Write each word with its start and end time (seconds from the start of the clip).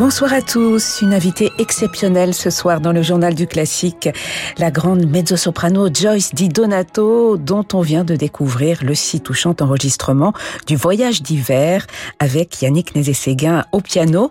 Bonsoir 0.00 0.32
à 0.32 0.40
tous. 0.40 1.02
Une 1.02 1.12
invitée 1.12 1.52
exceptionnelle 1.58 2.32
ce 2.32 2.48
soir 2.48 2.80
dans 2.80 2.90
le 2.90 3.02
journal 3.02 3.34
du 3.34 3.46
classique, 3.46 4.08
la 4.56 4.70
grande 4.70 5.04
mezzo-soprano 5.04 5.90
Joyce 5.92 6.34
Di 6.34 6.48
Donato, 6.48 7.36
dont 7.36 7.66
on 7.74 7.82
vient 7.82 8.02
de 8.02 8.16
découvrir 8.16 8.82
le 8.82 8.94
si 8.94 9.20
touchant 9.20 9.54
enregistrement 9.60 10.32
du 10.66 10.74
Voyage 10.74 11.20
d'hiver 11.20 11.86
avec 12.18 12.62
Yannick 12.62 12.94
Nézé-Séguin 12.94 13.66
au 13.72 13.82
piano. 13.82 14.30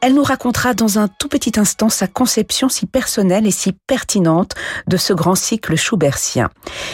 Elle 0.00 0.14
nous 0.14 0.22
racontera 0.22 0.74
dans 0.74 1.00
un 1.00 1.08
tout 1.08 1.26
petit 1.26 1.58
instant 1.58 1.88
sa 1.88 2.06
conception 2.06 2.68
si 2.68 2.86
personnelle 2.86 3.48
et 3.48 3.50
si 3.50 3.72
pertinente 3.72 4.54
de 4.86 4.96
ce 4.96 5.12
grand 5.12 5.34
cycle 5.34 5.74
schubertien. 5.74 6.50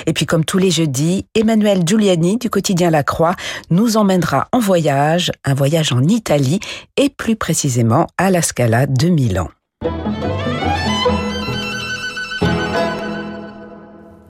Et 0.06 0.14
puis 0.14 0.24
comme 0.24 0.46
tous 0.46 0.56
les 0.56 0.70
jeudis, 0.70 1.26
Emmanuel 1.34 1.82
Giuliani 1.84 2.38
du 2.38 2.48
quotidien 2.48 2.88
La 2.88 3.02
Croix 3.02 3.36
nous 3.68 3.98
emmènera 3.98 4.48
en 4.52 4.58
voyage, 4.58 5.32
un 5.44 5.52
voyage 5.52 5.92
en 5.92 6.02
Italie 6.02 6.60
et 6.96 7.10
plus 7.10 7.36
précisément 7.36 8.05
à 8.18 8.30
la 8.30 8.42
Scala 8.42 8.86
de 8.86 9.08
Milan. 9.08 9.48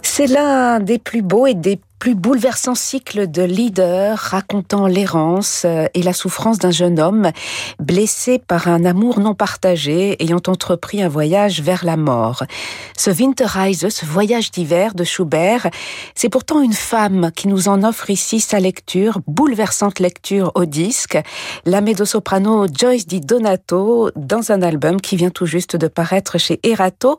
C'est 0.02 0.26
l'un 0.26 0.80
des 0.80 0.98
plus 0.98 1.22
beaux 1.22 1.46
et 1.46 1.54
des 1.54 1.78
plus 1.98 2.14
bouleversant 2.14 2.74
cycle 2.74 3.30
de 3.30 3.42
leader 3.42 4.18
racontant 4.18 4.86
l'errance 4.86 5.62
euh, 5.64 5.86
et 5.94 6.02
la 6.02 6.12
souffrance 6.12 6.58
d'un 6.58 6.70
jeune 6.70 7.00
homme 7.00 7.30
blessé 7.78 8.38
par 8.38 8.68
un 8.68 8.84
amour 8.84 9.20
non 9.20 9.34
partagé 9.34 10.22
ayant 10.22 10.40
entrepris 10.46 11.02
un 11.02 11.08
voyage 11.08 11.62
vers 11.62 11.84
la 11.84 11.96
mort. 11.96 12.44
Ce 12.96 13.10
Winterreise, 13.10 13.88
ce 13.88 14.04
voyage 14.04 14.50
d'hiver 14.50 14.94
de 14.94 15.04
Schubert, 15.04 15.68
c'est 16.14 16.28
pourtant 16.28 16.60
une 16.60 16.72
femme 16.72 17.30
qui 17.34 17.48
nous 17.48 17.68
en 17.68 17.82
offre 17.82 18.10
ici 18.10 18.40
sa 18.40 18.60
lecture, 18.60 19.20
bouleversante 19.26 19.98
lecture 19.98 20.52
au 20.54 20.64
disque, 20.64 21.18
la 21.64 21.80
mezzo-soprano 21.80 22.66
Joyce 22.72 23.06
Di 23.06 23.20
Donato 23.20 24.10
dans 24.16 24.52
un 24.52 24.62
album 24.62 25.00
qui 25.00 25.16
vient 25.16 25.30
tout 25.30 25.46
juste 25.46 25.76
de 25.76 25.88
paraître 25.88 26.38
chez 26.38 26.60
Erato. 26.62 27.18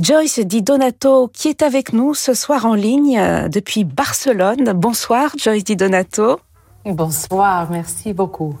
Joyce 0.00 0.40
Di 0.40 0.62
Donato 0.62 1.28
qui 1.28 1.48
est 1.48 1.62
avec 1.62 1.92
nous 1.92 2.14
ce 2.14 2.34
soir 2.34 2.66
en 2.66 2.74
ligne 2.74 3.18
euh, 3.18 3.48
depuis 3.48 3.84
Barcelone. 4.00 4.72
Bonsoir 4.72 5.32
Joyce 5.36 5.62
Di 5.62 5.76
Donato. 5.76 6.40
Bonsoir, 6.86 7.70
merci 7.70 8.14
beaucoup. 8.14 8.54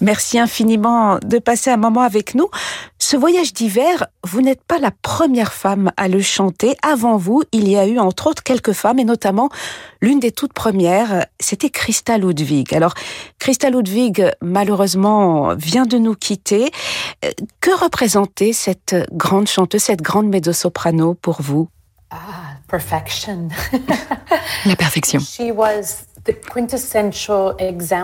Merci 0.00 0.38
infiniment 0.38 1.18
de 1.18 1.38
passer 1.38 1.68
un 1.68 1.76
moment 1.76 2.00
avec 2.00 2.34
nous. 2.34 2.48
Ce 2.98 3.14
voyage 3.14 3.52
d'hiver, 3.52 4.06
vous 4.24 4.40
n'êtes 4.40 4.64
pas 4.64 4.78
la 4.78 4.90
première 4.90 5.52
femme 5.52 5.92
à 5.98 6.08
le 6.08 6.22
chanter. 6.22 6.74
Avant 6.80 7.18
vous, 7.18 7.42
il 7.52 7.68
y 7.68 7.76
a 7.76 7.86
eu 7.86 7.98
entre 7.98 8.28
autres 8.28 8.42
quelques 8.42 8.72
femmes, 8.72 8.98
et 8.98 9.04
notamment 9.04 9.50
l'une 10.00 10.20
des 10.20 10.32
toutes 10.32 10.54
premières, 10.54 11.26
c'était 11.38 11.68
Christa 11.68 12.16
Ludwig. 12.16 12.74
Alors, 12.74 12.94
Christa 13.38 13.68
Ludwig, 13.68 14.26
malheureusement, 14.40 15.54
vient 15.54 15.84
de 15.84 15.98
nous 15.98 16.14
quitter. 16.14 16.70
Euh, 17.26 17.30
que 17.60 17.78
représentait 17.78 18.54
cette 18.54 18.96
grande 19.12 19.48
chanteuse, 19.48 19.82
cette 19.82 20.00
grande 20.00 20.28
mezzo-soprano 20.28 21.12
pour 21.12 21.42
vous? 21.42 21.68
Ah, 22.10 22.47
perfection. 22.68 23.48
La 24.66 24.76
perfection. 24.76 25.20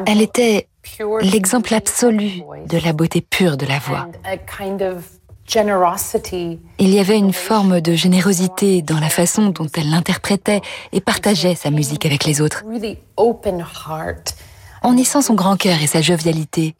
Elle 0.06 0.22
était 0.22 0.68
l'exemple 1.20 1.74
absolu 1.74 2.42
de 2.66 2.78
la 2.78 2.92
beauté 2.92 3.20
pure 3.20 3.56
de 3.56 3.66
la 3.66 3.78
voix. 3.78 4.08
Il 6.78 6.90
y 6.94 6.98
avait 6.98 7.18
une 7.18 7.32
forme 7.32 7.80
de 7.80 7.94
générosité 7.94 8.82
dans 8.82 8.98
la 8.98 9.10
façon 9.10 9.50
dont 9.50 9.68
elle 9.76 9.92
interprétait 9.92 10.62
et 10.92 11.00
partageait 11.00 11.54
sa 11.54 11.70
musique 11.70 12.06
avec 12.06 12.24
les 12.24 12.40
autres. 12.40 12.64
On 14.86 14.96
y 14.96 15.04
sent 15.04 15.22
son 15.22 15.34
grand 15.34 15.56
cœur 15.56 15.80
et 15.82 15.86
sa 15.86 16.02
jovialité. 16.02 16.74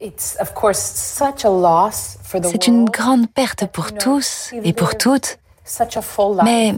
C'est 2.42 2.66
une 2.66 2.84
grande 2.84 3.30
perte 3.30 3.66
pour 3.66 3.92
tous 3.94 4.52
et 4.62 4.72
pour 4.72 4.96
toutes, 4.96 5.38
mais 6.44 6.74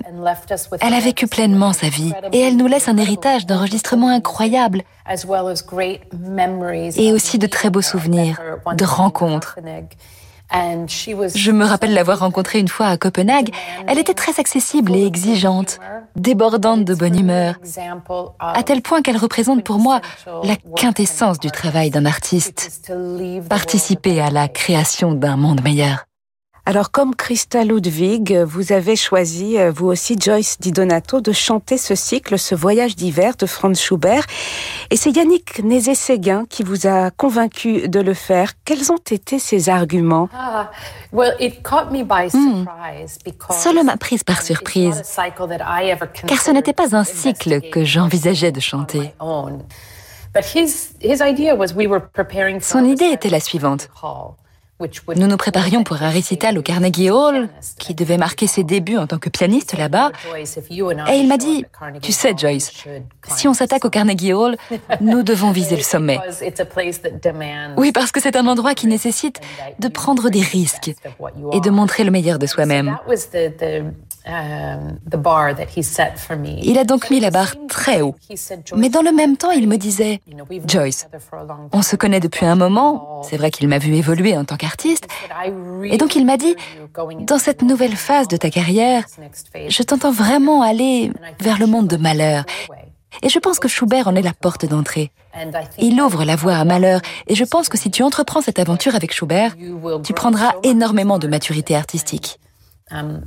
elle 0.80 0.94
a 0.94 1.00
vécu 1.00 1.26
pleinement 1.26 1.72
sa 1.72 1.88
vie 1.88 2.12
et 2.32 2.40
elle 2.40 2.56
nous 2.56 2.66
laisse 2.66 2.88
un 2.88 2.96
héritage 2.96 3.46
d'enregistrements 3.46 4.10
incroyables 4.10 4.82
et 6.96 7.12
aussi 7.12 7.38
de 7.38 7.46
très 7.46 7.70
beaux 7.70 7.82
souvenirs, 7.82 8.40
de 8.76 8.84
rencontres. 8.84 9.58
Je 10.52 11.50
me 11.50 11.64
rappelle 11.64 11.92
l'avoir 11.92 12.20
rencontrée 12.20 12.60
une 12.60 12.68
fois 12.68 12.86
à 12.86 12.96
Copenhague. 12.96 13.50
Elle 13.88 13.98
était 13.98 14.14
très 14.14 14.38
accessible 14.38 14.94
et 14.94 15.04
exigeante, 15.04 15.80
débordante 16.14 16.84
de 16.84 16.94
bonne 16.94 17.18
humeur, 17.18 17.56
à 18.38 18.62
tel 18.62 18.82
point 18.82 19.02
qu'elle 19.02 19.16
représente 19.16 19.64
pour 19.64 19.78
moi 19.78 20.00
la 20.44 20.56
quintessence 20.76 21.40
du 21.40 21.50
travail 21.50 21.90
d'un 21.90 22.06
artiste, 22.06 22.88
participer 23.48 24.20
à 24.20 24.30
la 24.30 24.48
création 24.48 25.12
d'un 25.12 25.36
monde 25.36 25.62
meilleur. 25.62 26.05
Alors, 26.68 26.90
comme 26.90 27.14
Christa 27.14 27.62
Ludwig, 27.62 28.36
vous 28.44 28.72
avez 28.72 28.96
choisi, 28.96 29.56
euh, 29.56 29.70
vous 29.70 29.86
aussi, 29.86 30.16
Joyce 30.20 30.58
Di 30.58 30.72
Donato, 30.72 31.20
de 31.20 31.30
chanter 31.30 31.78
ce 31.78 31.94
cycle, 31.94 32.40
ce 32.40 32.56
voyage 32.56 32.96
d'hiver 32.96 33.36
de 33.36 33.46
Franz 33.46 33.80
Schubert. 33.80 34.24
Et 34.90 34.96
c'est 34.96 35.12
Yannick 35.12 35.62
Nézé-Séguin 35.62 36.44
qui 36.50 36.64
vous 36.64 36.88
a 36.88 37.12
convaincu 37.12 37.88
de 37.88 38.00
le 38.00 38.14
faire. 38.14 38.54
Quels 38.64 38.90
ont 38.90 39.00
été 39.08 39.38
ses 39.38 39.68
arguments? 39.68 40.28
Ah, 40.36 40.72
hmm. 41.12 42.64
Cela 43.52 43.84
m'a 43.84 43.96
prise 43.96 44.24
par 44.24 44.42
surprise, 44.42 45.04
car 46.26 46.40
ce 46.42 46.50
n'était 46.50 46.72
pas 46.72 46.96
un 46.96 47.04
cycle 47.04 47.60
que 47.70 47.84
j'envisageais 47.84 48.50
de 48.50 48.58
chanter. 48.58 49.14
Son 52.60 52.84
idée 52.84 53.04
était 53.04 53.30
la 53.30 53.40
suivante. 53.40 53.88
Nous 55.16 55.26
nous 55.26 55.36
préparions 55.38 55.84
pour 55.84 56.02
un 56.02 56.10
récital 56.10 56.58
au 56.58 56.62
Carnegie 56.62 57.10
Hall, 57.10 57.48
qui 57.78 57.94
devait 57.94 58.18
marquer 58.18 58.46
ses 58.46 58.62
débuts 58.62 58.98
en 58.98 59.06
tant 59.06 59.18
que 59.18 59.30
pianiste 59.30 59.76
là-bas. 59.76 60.12
Et 61.08 61.16
il 61.16 61.28
m'a 61.28 61.38
dit, 61.38 61.64
tu 62.02 62.12
sais 62.12 62.34
Joyce, 62.36 62.84
si 63.28 63.48
on 63.48 63.54
s'attaque 63.54 63.86
au 63.86 63.90
Carnegie 63.90 64.34
Hall, 64.34 64.56
nous 65.00 65.22
devons 65.22 65.50
viser 65.50 65.76
le 65.76 65.82
sommet. 65.82 66.18
Oui, 67.78 67.90
parce 67.92 68.12
que 68.12 68.20
c'est 68.20 68.36
un 68.36 68.46
endroit 68.46 68.74
qui 68.74 68.86
nécessite 68.86 69.40
de 69.78 69.88
prendre 69.88 70.28
des 70.28 70.42
risques 70.42 70.94
et 71.52 71.60
de 71.60 71.70
montrer 71.70 72.04
le 72.04 72.10
meilleur 72.10 72.38
de 72.38 72.46
soi-même. 72.46 72.98
Um, 74.28 74.98
il 76.62 76.78
a 76.78 76.84
donc 76.84 77.10
mis 77.10 77.20
la 77.20 77.30
barre 77.30 77.54
très 77.68 78.00
haut. 78.00 78.16
Mais 78.74 78.88
dans 78.88 79.02
le 79.02 79.12
même 79.12 79.36
temps, 79.36 79.52
il 79.52 79.68
me 79.68 79.76
disait, 79.76 80.20
Joyce, 80.66 81.06
on 81.72 81.82
se 81.82 81.94
connaît 81.94 82.18
depuis 82.18 82.44
un 82.44 82.56
moment, 82.56 83.22
c'est 83.22 83.36
vrai 83.36 83.52
qu'il 83.52 83.68
m'a 83.68 83.78
vu 83.78 83.94
évoluer 83.94 84.36
en 84.36 84.44
tant 84.44 84.56
qu'artiste, 84.56 85.06
et 85.84 85.96
donc 85.96 86.16
il 86.16 86.26
m'a 86.26 86.36
dit, 86.38 86.56
dans 87.20 87.38
cette 87.38 87.62
nouvelle 87.62 87.94
phase 87.94 88.26
de 88.26 88.36
ta 88.36 88.50
carrière, 88.50 89.04
je 89.68 89.82
t'entends 89.84 90.12
vraiment 90.12 90.62
aller 90.62 91.12
vers 91.40 91.60
le 91.60 91.66
monde 91.66 91.86
de 91.86 91.96
malheur. 91.96 92.44
Et 93.22 93.28
je 93.28 93.38
pense 93.38 93.60
que 93.60 93.68
Schubert 93.68 94.08
en 94.08 94.16
est 94.16 94.22
la 94.22 94.34
porte 94.34 94.66
d'entrée. 94.66 95.12
Il 95.78 96.00
ouvre 96.02 96.24
la 96.24 96.34
voie 96.34 96.56
à 96.56 96.64
malheur, 96.64 97.00
et 97.28 97.36
je 97.36 97.44
pense 97.44 97.68
que 97.68 97.78
si 97.78 97.92
tu 97.92 98.02
entreprends 98.02 98.40
cette 98.40 98.58
aventure 98.58 98.96
avec 98.96 99.12
Schubert, 99.14 99.54
tu 100.02 100.12
prendras 100.14 100.54
énormément 100.64 101.20
de 101.20 101.28
maturité 101.28 101.76
artistique. 101.76 102.40
Um, 102.92 103.22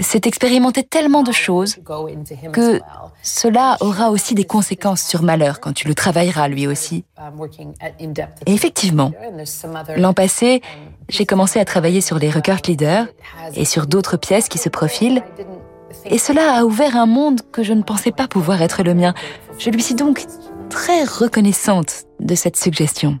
C'est 0.00 0.26
expérimenter 0.26 0.82
tellement 0.82 1.22
de 1.22 1.30
choses 1.30 1.76
que 2.52 2.80
cela 3.22 3.76
aura 3.80 4.10
aussi 4.10 4.34
des 4.34 4.44
conséquences 4.44 5.02
sur 5.02 5.22
Malheur 5.22 5.60
quand 5.60 5.72
tu 5.72 5.86
le 5.86 5.94
travailleras 5.94 6.48
lui 6.48 6.66
aussi. 6.66 7.04
Um, 7.16 7.46
et 8.44 8.52
effectivement, 8.52 9.12
l'an 9.96 10.14
passé, 10.14 10.62
j'ai 11.08 11.26
commencé 11.26 11.60
à 11.60 11.64
travailler 11.64 12.00
sur 12.00 12.18
les 12.18 12.28
record 12.28 12.58
leaders 12.66 13.06
et 13.54 13.64
sur 13.64 13.86
d'autres 13.86 14.16
pièces 14.16 14.48
qui 14.48 14.58
se 14.58 14.68
profilent. 14.68 15.22
Et 16.06 16.18
cela 16.18 16.56
a 16.56 16.64
ouvert 16.64 16.96
un 16.96 17.06
monde 17.06 17.42
que 17.52 17.62
je 17.62 17.72
ne 17.72 17.82
pensais 17.82 18.12
pas 18.12 18.26
pouvoir 18.26 18.62
être 18.62 18.82
le 18.82 18.94
mien. 18.94 19.14
Je 19.58 19.70
lui 19.70 19.82
suis 19.82 19.94
donc 19.94 20.26
très 20.70 21.04
reconnaissante 21.04 22.04
de 22.18 22.34
cette 22.34 22.56
suggestion. 22.56 23.20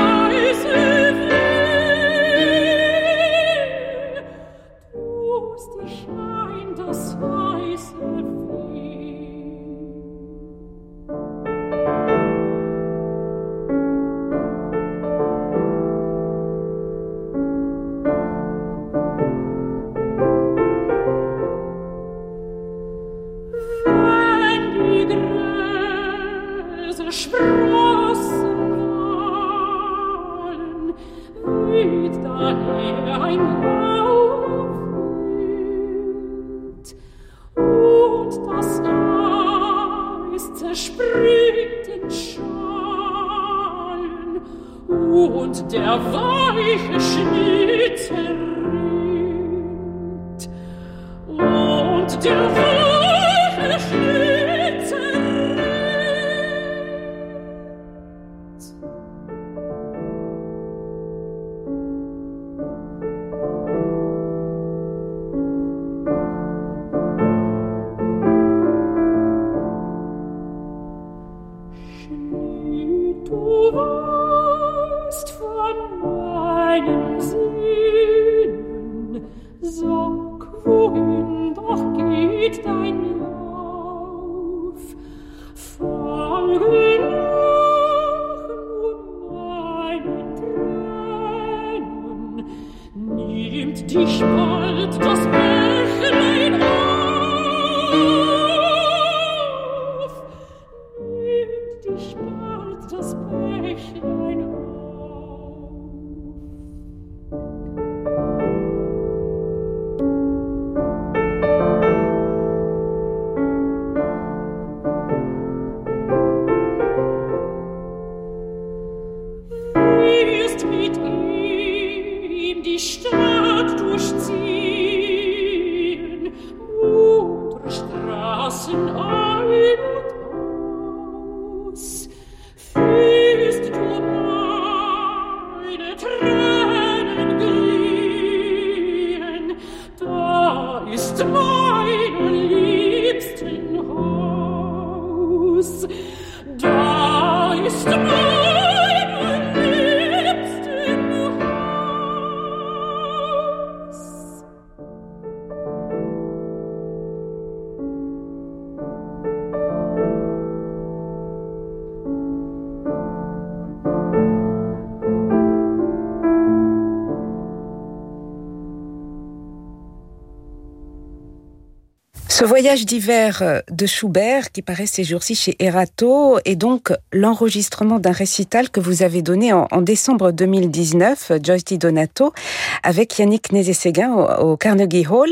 Ce 172.41 172.45
voyage 172.47 172.87
d'hiver 172.87 173.43
euh, 173.43 173.59
de 173.69 173.85
Schubert, 173.85 174.51
qui 174.51 174.63
paraît 174.63 174.87
ces 174.87 175.03
jours-ci 175.03 175.35
chez 175.35 175.55
Erato, 175.59 176.39
est 176.43 176.55
donc 176.55 176.91
l'enregistrement 177.13 177.99
d'un 177.99 178.11
récital 178.11 178.71
que 178.71 178.79
vous 178.79 179.03
avez 179.03 179.21
donné 179.21 179.53
en, 179.53 179.67
décembre 179.83 180.31
2019, 180.31 181.33
Joyce 181.43 181.65
Di 181.65 181.77
Donato, 181.77 182.33
avec 182.81 183.19
Yannick 183.19 183.51
Nézé-Séguin 183.51 184.11
au, 184.39 184.57
Carnegie 184.57 185.05
Hall. 185.05 185.31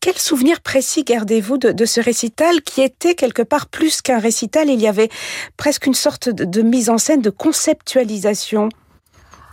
Quel 0.00 0.16
souvenir 0.16 0.62
précis 0.62 1.04
gardez-vous 1.04 1.58
de, 1.58 1.84
ce 1.84 2.00
récital 2.00 2.62
qui 2.62 2.80
était 2.80 3.14
quelque 3.14 3.42
part 3.42 3.66
plus 3.66 4.00
qu'un 4.00 4.18
récital? 4.18 4.70
Il 4.70 4.80
y 4.80 4.86
avait 4.88 5.10
presque 5.58 5.84
une 5.84 5.92
sorte 5.92 6.30
de, 6.30 6.46
de 6.46 6.62
mise 6.62 6.88
en 6.88 6.96
scène, 6.96 7.20
de 7.20 7.28
conceptualisation. 7.28 8.70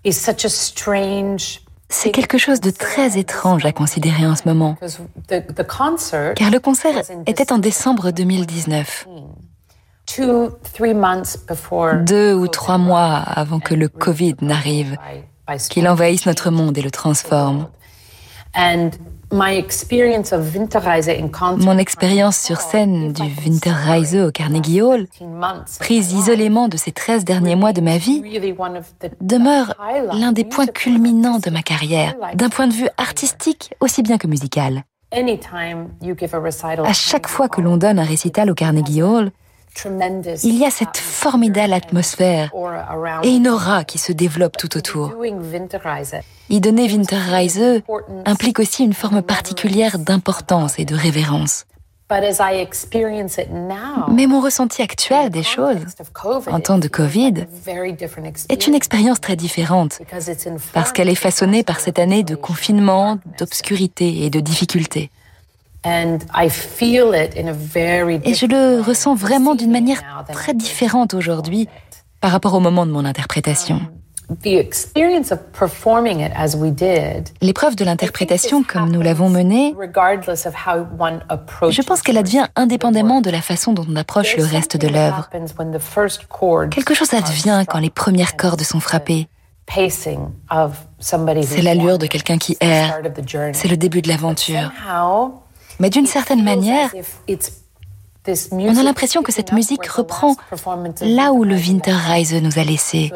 It's 0.06 0.18
such 0.18 0.46
a 0.46 0.50
strange 0.50 1.65
c'est 1.96 2.12
quelque 2.12 2.38
chose 2.38 2.60
de 2.60 2.72
très 2.72 3.18
étrange 3.18 3.66
à 3.66 3.72
considérer 3.72 4.28
en 4.28 4.36
ce 4.36 4.44
moment, 4.46 4.78
car 6.36 6.52
le 6.52 6.60
concert 6.60 7.02
était 7.26 7.54
en 7.54 7.58
décembre 7.58 8.12
2019. 8.12 9.08
Deux 12.04 12.34
ou 12.34 12.48
trois 12.48 12.78
mois 12.78 13.16
avant 13.16 13.60
que 13.60 13.74
le 13.74 13.88
Covid 13.88 14.36
n'arrive, 14.42 14.98
qu'il 15.70 15.88
envahisse 15.88 16.26
notre 16.26 16.52
monde 16.52 16.78
et 16.78 16.82
le 16.82 16.92
transforme. 16.92 17.68
Mon 19.32 19.46
expérience 21.78 22.40
sur 22.40 22.62
scène 22.62 23.14
du 23.14 23.22
Winterreise 23.22 24.16
au 24.16 24.32
Carnegie 24.32 24.82
Hall, 24.82 25.06
prise 25.80 26.14
isolément 26.14 26.68
de 26.68 26.78
ces 26.78 26.92
13 26.92 27.26
derniers 27.26 27.56
mois 27.56 27.74
de 27.74 27.82
ma 27.82 27.98
vie, 27.98 28.22
demeure 29.22 29.76
l'un 30.14 30.32
des 30.32 30.44
points 30.44 30.68
culminants 30.68 31.40
de 31.40 31.50
ma 31.50 31.62
carrière, 31.62 32.16
d'un 32.36 32.50
point 32.50 32.68
de 32.68 32.74
vue 32.74 32.90
artistique 32.98 33.74
aussi 33.80 34.04
bien 34.04 34.18
que 34.18 34.28
musical. 34.28 34.84
À 35.12 36.94
chaque 36.94 37.28
fois 37.28 37.48
que 37.48 37.62
l'on 37.62 37.78
donne 37.78 38.00
un 38.00 38.04
récital 38.04 38.52
au 38.52 38.54
Carnegie 38.54 39.02
Hall, 39.02 39.32
il 40.44 40.58
y 40.58 40.66
a 40.66 40.70
cette 40.70 40.98
formidable 40.98 41.74
atmosphère 41.74 42.52
et 43.24 43.30
une 43.30 43.48
aura 43.48 43.84
qui 43.84 43.98
se 43.98 44.12
développe 44.12 44.58
tout 44.58 44.78
autour. 44.78 45.14
Y 46.50 46.62
donner 46.62 46.88
Winterreise 46.88 47.82
implique 48.26 48.60
aussi 48.60 48.84
une 48.84 48.94
forme 48.94 49.22
particulière 49.22 50.00
d'importance 50.00 50.80
et 50.80 50.86
de 50.86 50.96
révérence. 50.96 51.66
Mais 54.12 54.28
mon 54.28 54.40
ressenti 54.40 54.84
actuel 54.84 55.32
des 55.32 55.42
choses, 55.42 55.78
en 56.52 56.60
temps 56.60 56.78
de 56.78 56.88
Covid, 56.88 57.34
est 58.50 58.68
une 58.68 58.76
expérience 58.76 59.20
très 59.20 59.36
différente, 59.36 60.00
parce 60.74 60.92
qu'elle 60.92 61.10
est 61.10 61.16
façonnée 61.16 61.64
par 61.64 61.80
cette 61.80 61.98
année 61.98 62.24
de 62.24 62.36
confinement, 62.36 63.18
d'obscurité 63.40 64.24
et 64.24 64.30
de 64.30 64.40
difficulté. 64.40 65.10
Et 65.86 66.18
je 68.34 68.46
le 68.48 68.82
ressens 68.82 69.16
vraiment 69.16 69.56
d'une 69.56 69.72
manière 69.72 70.02
très 70.32 70.54
différente 70.54 71.14
aujourd'hui 71.14 71.70
par 72.22 72.32
rapport 72.32 72.54
au 72.56 72.60
moment 72.60 72.86
de 72.86 72.92
mon 72.92 73.06
interprétation. 73.06 73.80
L'épreuve 77.42 77.76
de 77.76 77.86
l'interprétation 77.86 78.64
comme 78.64 78.90
nous 78.90 79.02
l'avons 79.02 79.30
menée, 79.30 79.76
je 81.70 81.82
pense 81.84 82.02
qu'elle 82.02 82.18
advient 82.18 82.48
indépendamment 82.56 83.22
de 83.22 83.30
la 83.30 83.42
façon 83.42 83.74
dont 83.74 83.86
on 83.88 83.96
approche 83.96 84.36
le 84.38 84.44
reste 84.44 84.78
de 84.78 84.88
l'œuvre. 84.88 85.30
Quelque 86.72 86.96
chose 86.96 87.14
advient 87.14 87.64
quand 87.70 87.80
les 87.80 87.92
premières 87.92 88.36
cordes 88.36 88.64
sont 88.64 88.80
frappées. 88.80 89.28
C'est 89.68 90.18
l'allure 91.62 91.98
de 91.98 92.08
quelqu'un 92.08 92.38
qui 92.38 92.58
erre. 92.60 93.00
C'est 93.54 93.68
le 93.68 93.78
début 93.78 94.02
de 94.02 94.08
l'aventure. 94.08 94.72
Mais 95.80 95.90
d'une 95.90 96.06
certaine 96.06 96.44
manière, 96.44 96.92
on 98.52 98.78
a 98.78 98.84
l'impression 98.84 99.22
que 99.22 99.32
cette 99.32 99.52
musique 99.52 99.86
reprend 99.88 100.36
là 101.02 101.32
où 101.32 101.44
le 101.44 101.56
Winterreise 101.56 102.34
nous 102.34 102.58
a 102.58 102.64
laissés, 102.64 103.12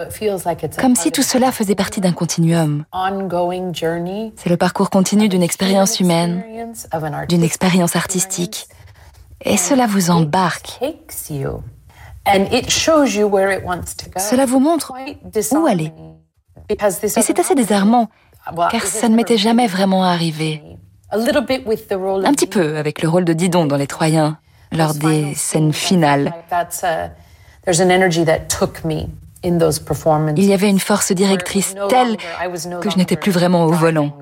comme 0.79 0.95
si 0.95 1.11
tout 1.11 1.23
cela 1.23 1.51
faisait 1.51 1.75
partie 1.75 2.01
d'un 2.01 2.11
continuum. 2.11 2.85
C'est 4.35 4.49
le 4.49 4.57
parcours 4.57 4.89
continu 4.89 5.29
d'une 5.29 5.43
expérience 5.43 5.99
humaine, 5.99 6.73
d'une 7.27 7.43
expérience 7.43 7.95
artistique, 7.95 8.67
et 9.43 9.57
cela 9.57 9.87
vous 9.87 10.11
embarque. 10.11 10.79
Cela 14.17 14.45
vous 14.45 14.59
montre 14.59 14.93
où 15.53 15.65
aller. 15.65 15.91
Et 16.69 16.77
c'est 17.21 17.39
assez 17.39 17.55
désarmant, 17.55 18.09
car 18.69 18.85
ça 18.85 19.09
ne 19.09 19.15
m'était 19.15 19.37
jamais 19.37 19.65
vraiment 19.67 20.03
arrivé. 20.03 20.61
Un 22.25 22.33
petit 22.33 22.47
peu 22.47 22.77
avec 22.77 23.01
le 23.01 23.09
rôle 23.09 23.25
de 23.25 23.33
Didon 23.33 23.65
dans 23.65 23.77
Les 23.77 23.87
Troyens, 23.87 24.37
lors 24.71 24.93
des 24.93 25.33
scènes 25.35 25.73
finales. 25.73 26.33
Il 30.35 30.45
y 30.45 30.53
avait 30.53 30.69
une 30.69 30.79
force 30.79 31.11
directrice 31.11 31.73
telle 31.89 32.17
que 32.81 32.89
je 32.89 32.97
n'étais 32.97 33.15
plus 33.15 33.31
vraiment 33.31 33.65
au 33.65 33.71
volant. 33.71 34.15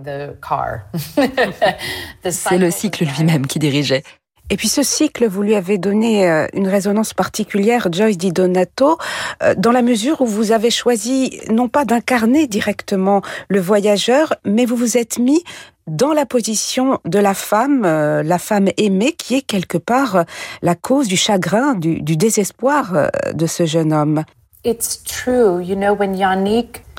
C'est 2.30 2.58
le 2.58 2.72
cycle 2.72 3.06
lui-même 3.06 3.48
qui 3.48 3.60
dirigeait. 3.60 4.04
Et 4.50 4.56
puis 4.56 4.70
ce 4.70 4.82
cycle, 4.82 5.28
vous 5.28 5.42
lui 5.42 5.56
avez 5.56 5.78
donné 5.78 6.30
euh, 6.30 6.48
une 6.54 6.70
résonance 6.70 7.14
particulière, 7.14 7.90
Joyce 7.92 8.18
Di 8.18 8.32
Donato, 8.32 8.98
euh, 9.44 9.54
dans 9.58 9.74
la 9.74 9.82
mesure 9.82 10.22
où 10.22 10.26
vous 10.26 10.54
avez 10.54 10.72
choisi 10.72 11.42
non 11.50 11.68
pas 11.68 11.84
d'incarner 11.84 12.48
directement 12.48 13.22
le 13.50 13.60
voyageur, 13.60 14.36
mais 14.46 14.64
vous 14.64 14.78
vous 14.78 14.98
êtes 14.98 15.20
mis 15.20 15.44
dans 15.88 16.14
la 16.14 16.26
position 16.26 17.00
de 17.06 17.20
la 17.20 17.34
femme, 17.34 17.84
euh, 17.86 18.24
la 18.24 18.38
femme 18.38 18.70
aimée, 18.78 19.14
qui 19.14 19.36
est 19.36 19.42
quelque 19.42 19.78
part 19.78 20.26
la 20.62 20.76
cause 20.76 21.08
du 21.08 21.18
chagrin, 21.18 21.76
du, 21.76 22.02
du 22.02 22.18
désespoir 22.18 23.10
de 23.34 23.46
ce 23.48 23.66
jeune 23.66 23.94
homme. 23.94 24.24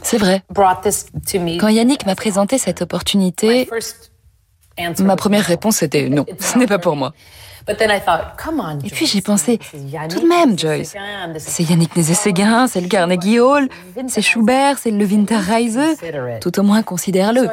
C'est 0.03 0.19
vrai. 0.19 0.43
Quand 1.59 1.69
Yannick 1.69 2.07
m'a 2.07 2.15
présenté 2.15 2.57
cette 2.59 2.83
opportunité, 2.83 3.69
Ma 5.01 5.17
première 5.17 5.45
réponse 5.45 5.83
était 5.83 6.09
non, 6.09 6.25
ce 6.39 6.57
n'est 6.59 6.67
pas 6.67 6.79
pour 6.79 6.97
moi. 6.97 7.13
Et 7.69 8.91
puis 8.91 9.07
j'ai 9.07 9.21
pensé, 9.21 9.59
tout 10.09 10.21
de 10.21 10.27
même, 10.27 10.59
Joyce, 10.59 10.95
c'est 11.39 11.63
Yannick 11.65 11.95
Nézet-Séguin, 11.97 12.67
c'est 12.67 12.81
le 12.81 12.89
Carnegie 12.89 13.41
Hall, 13.41 13.69
c'est 14.09 14.23
Schubert, 14.23 14.79
c'est 14.79 14.91
le 14.91 15.05
Winterreise, 15.05 15.79
tout 16.41 16.59
au 16.59 16.63
moins 16.63 16.83
considère-le. 16.83 17.49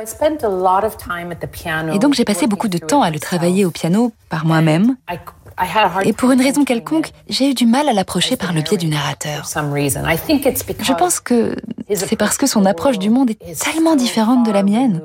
Et 1.93 1.99
donc 1.99 2.13
j'ai 2.13 2.25
passé 2.25 2.47
beaucoup 2.47 2.67
de 2.69 2.77
temps 2.77 3.01
à 3.01 3.11
le 3.11 3.19
travailler 3.19 3.65
au 3.65 3.71
piano 3.71 4.13
par 4.29 4.45
moi-même. 4.45 4.95
Et 6.03 6.13
pour 6.13 6.31
une 6.31 6.41
raison 6.41 6.65
quelconque, 6.65 7.11
j'ai 7.29 7.51
eu 7.51 7.53
du 7.53 7.65
mal 7.65 7.87
à 7.87 7.93
l'approcher 7.93 8.35
par 8.35 8.51
le 8.53 8.61
biais 8.61 8.77
du 8.77 8.87
narrateur. 8.87 9.45
Je 9.47 10.93
pense 10.93 11.19
que 11.19 11.55
c'est 11.93 12.17
parce 12.17 12.37
que 12.37 12.45
son 12.47 12.65
approche 12.65 12.99
du 12.99 13.09
monde 13.09 13.29
est 13.29 13.59
tellement 13.61 13.95
différente 13.95 14.45
de 14.45 14.51
la 14.51 14.63
mienne. 14.63 15.01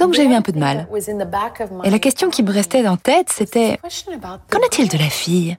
Donc 0.00 0.14
j'ai 0.14 0.24
eu 0.24 0.32
un 0.34 0.42
peu 0.42 0.52
de 0.52 0.58
mal. 0.58 0.88
Et 1.84 1.90
la 1.90 1.98
question 1.98 2.30
qui 2.30 2.42
me 2.42 2.50
restait 2.50 2.86
en 2.88 2.96
tête, 2.96 3.28
c'était 3.30 3.78
qu'en 4.50 4.58
est-il 4.60 4.88
de 4.88 4.98
la 4.98 5.10
fille? 5.10 5.56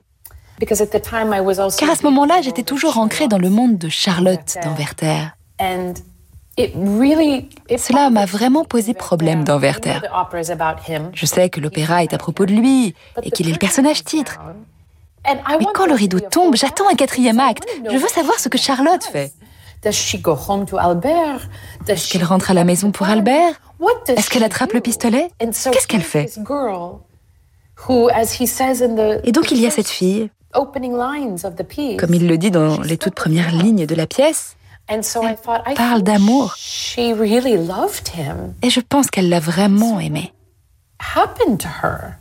Car 0.58 1.90
à 1.90 1.96
ce 1.96 2.02
moment-là, 2.04 2.42
j'étais 2.42 2.62
toujours 2.62 2.98
ancrée 2.98 3.28
dans 3.28 3.38
le 3.38 3.50
monde 3.50 3.78
de 3.78 3.88
Charlotte 3.88 4.58
d'Anverter. 4.62 5.28
Cela 6.58 8.10
m'a 8.10 8.26
vraiment 8.26 8.64
posé 8.64 8.94
problème 8.94 9.44
dans 9.44 9.58
Werther. 9.58 10.00
Je 11.14 11.26
sais 11.26 11.48
que 11.48 11.60
l'opéra 11.60 12.02
est 12.02 12.12
à 12.12 12.18
propos 12.18 12.44
de 12.46 12.52
lui 12.52 12.94
et 13.22 13.30
qu'il 13.30 13.48
est 13.48 13.52
le 13.52 13.58
personnage 13.58 14.04
titre. 14.04 14.40
Mais 15.24 15.66
quand 15.72 15.86
le 15.86 15.94
rideau 15.94 16.20
tombe, 16.20 16.56
j'attends 16.56 16.88
un 16.90 16.94
quatrième 16.94 17.40
acte. 17.40 17.64
Je 17.88 17.96
veux 17.96 18.08
savoir 18.08 18.38
ce 18.40 18.48
que 18.48 18.58
Charlotte 18.58 19.04
fait. 19.04 19.32
Est-ce 21.88 22.12
qu'elle 22.12 22.24
rentre 22.24 22.50
à 22.50 22.54
la 22.54 22.64
maison 22.64 22.90
pour 22.92 23.08
Albert? 23.08 23.54
Est-ce 24.08 24.30
qu'elle 24.30 24.44
attrape 24.44 24.72
le 24.72 24.80
pistolet? 24.80 25.28
Qu'est-ce 25.72 25.86
qu'elle 25.88 26.02
fait? 26.02 26.28
Et 29.24 29.32
donc 29.32 29.50
il 29.50 29.60
y 29.60 29.66
a 29.66 29.70
cette 29.70 29.88
fille, 29.88 30.30
comme 31.96 32.14
il 32.14 32.28
le 32.28 32.38
dit 32.38 32.50
dans 32.50 32.80
les 32.80 32.96
toutes 32.96 33.14
premières 33.14 33.50
lignes 33.52 33.86
de 33.86 33.94
la 33.94 34.06
pièce, 34.06 34.56
elle 34.88 35.74
parle 35.74 36.02
d'amour. 36.02 36.54
Et 38.62 38.70
je 38.70 38.80
pense 38.80 39.10
qu'elle 39.10 39.28
l'a 39.28 39.40
vraiment 39.40 39.98
aimé. 39.98 40.32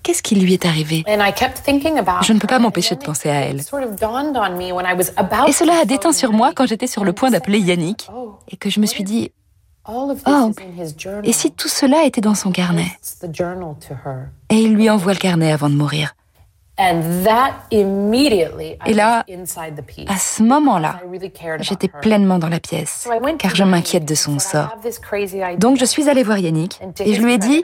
Qu'est-ce 0.04 0.24
qui 0.24 0.36
lui 0.36 0.54
est 0.54 0.66
arrivé? 0.66 1.04
Je 1.08 2.34
ne 2.34 2.40
peux 2.40 2.48
pas 2.48 2.60
m'empêcher 2.60 2.96
de 2.96 3.04
penser 3.04 3.30
à 3.30 3.42
elle. 3.42 3.60
Et 3.60 5.52
cela 5.52 5.80
a 5.82 5.86
déteint 5.86 6.12
sur 6.12 6.34
moi 6.34 6.52
quand 6.56 6.66
j'étais 6.66 6.88
sur 6.88 7.04
le 7.04 7.14
point 7.14 7.30
d'appeler 7.30 7.60
Yannick 7.60 8.10
oh, 8.14 8.36
et 8.50 8.58
que 8.58 8.70
je 8.70 8.80
me 8.80 8.86
suis 8.86 9.04
dit, 9.04 9.32
oh, 9.88 10.14
et 11.24 11.34
si 11.34 11.52
tout 11.52 11.68
cela 11.68 12.06
était 12.06 12.22
dans 12.22 12.36
son 12.36 12.52
carnet? 12.52 12.92
Et 14.50 14.56
il 14.56 14.74
lui 14.74 14.90
envoie 14.90 15.14
le 15.14 15.20
carnet 15.20 15.52
avant 15.52 15.70
de 15.70 15.76
mourir. 15.76 16.16
Et 18.86 18.94
là, 18.94 19.26
à 20.08 20.18
ce 20.18 20.44
moment-là, 20.44 21.00
j'étais 21.60 21.88
pleinement 21.88 22.40
dans 22.40 22.50
la 22.50 22.60
pièce, 22.60 23.08
car 23.38 23.56
je 23.56 23.64
m'inquiète 23.64 24.06
de 24.06 24.16
son 24.16 24.40
sort. 24.40 24.76
Donc 25.58 25.78
je 25.78 25.86
suis 25.86 26.10
allée 26.10 26.24
voir 26.24 26.40
Yannick 26.40 26.80
et 27.00 27.14
je 27.14 27.22
lui 27.22 27.34
ai 27.34 27.38
dit, 27.38 27.62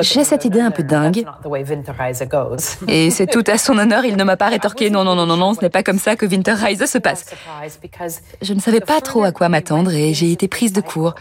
j'ai 0.00 0.24
cette 0.24 0.44
idée 0.44 0.60
un 0.60 0.70
peu 0.70 0.82
dingue. 0.82 1.24
Et 2.88 3.10
c'est 3.10 3.26
tout 3.26 3.44
à 3.46 3.56
son 3.56 3.78
honneur, 3.78 4.04
il 4.04 4.16
ne 4.16 4.24
m'a 4.24 4.36
pas 4.36 4.48
rétorqué 4.48 4.90
non, 4.90 5.02
non, 5.02 5.14
non, 5.14 5.26
non, 5.26 5.36
non, 5.36 5.54
ce 5.54 5.62
n'est 5.62 5.70
pas 5.70 5.82
comme 5.82 5.98
ça 5.98 6.14
que 6.14 6.26
Winterreise 6.26 6.84
se 6.84 6.98
passe. 6.98 7.24
Je 8.42 8.54
ne 8.54 8.60
savais 8.60 8.80
pas 8.80 9.00
trop 9.00 9.24
à 9.24 9.32
quoi 9.32 9.48
m'attendre 9.48 9.92
et 9.92 10.12
j'ai 10.12 10.30
été 10.30 10.46
prise 10.46 10.72
de 10.72 10.80
court. 10.80 11.14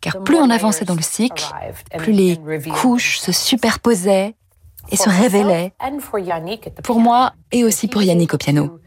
Car 0.00 0.22
plus 0.22 0.36
on 0.36 0.48
avançait 0.48 0.84
dans 0.84 0.94
le 0.94 1.02
cycle, 1.02 1.44
plus 1.98 2.12
les 2.12 2.38
couches 2.70 3.18
se 3.18 3.32
superposaient 3.32 4.34
et 4.90 4.96
se 4.96 5.08
révélait 5.08 5.72
pour 6.82 7.00
moi 7.00 7.32
et 7.52 7.64
aussi 7.64 7.88
pour 7.88 8.02
Yannick 8.02 8.34
au 8.34 8.38
piano. 8.38 8.78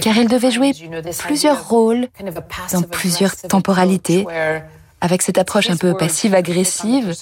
Car 0.00 0.16
il 0.16 0.28
devait 0.28 0.50
jouer 0.50 0.72
plusieurs 1.18 1.68
rôles 1.68 2.08
dans 2.72 2.82
plusieurs 2.82 3.36
temporalités, 3.36 4.26
avec 5.00 5.22
cette 5.22 5.38
approche 5.38 5.70
un 5.70 5.76
peu 5.76 5.94
passive-agressive, 5.94 7.12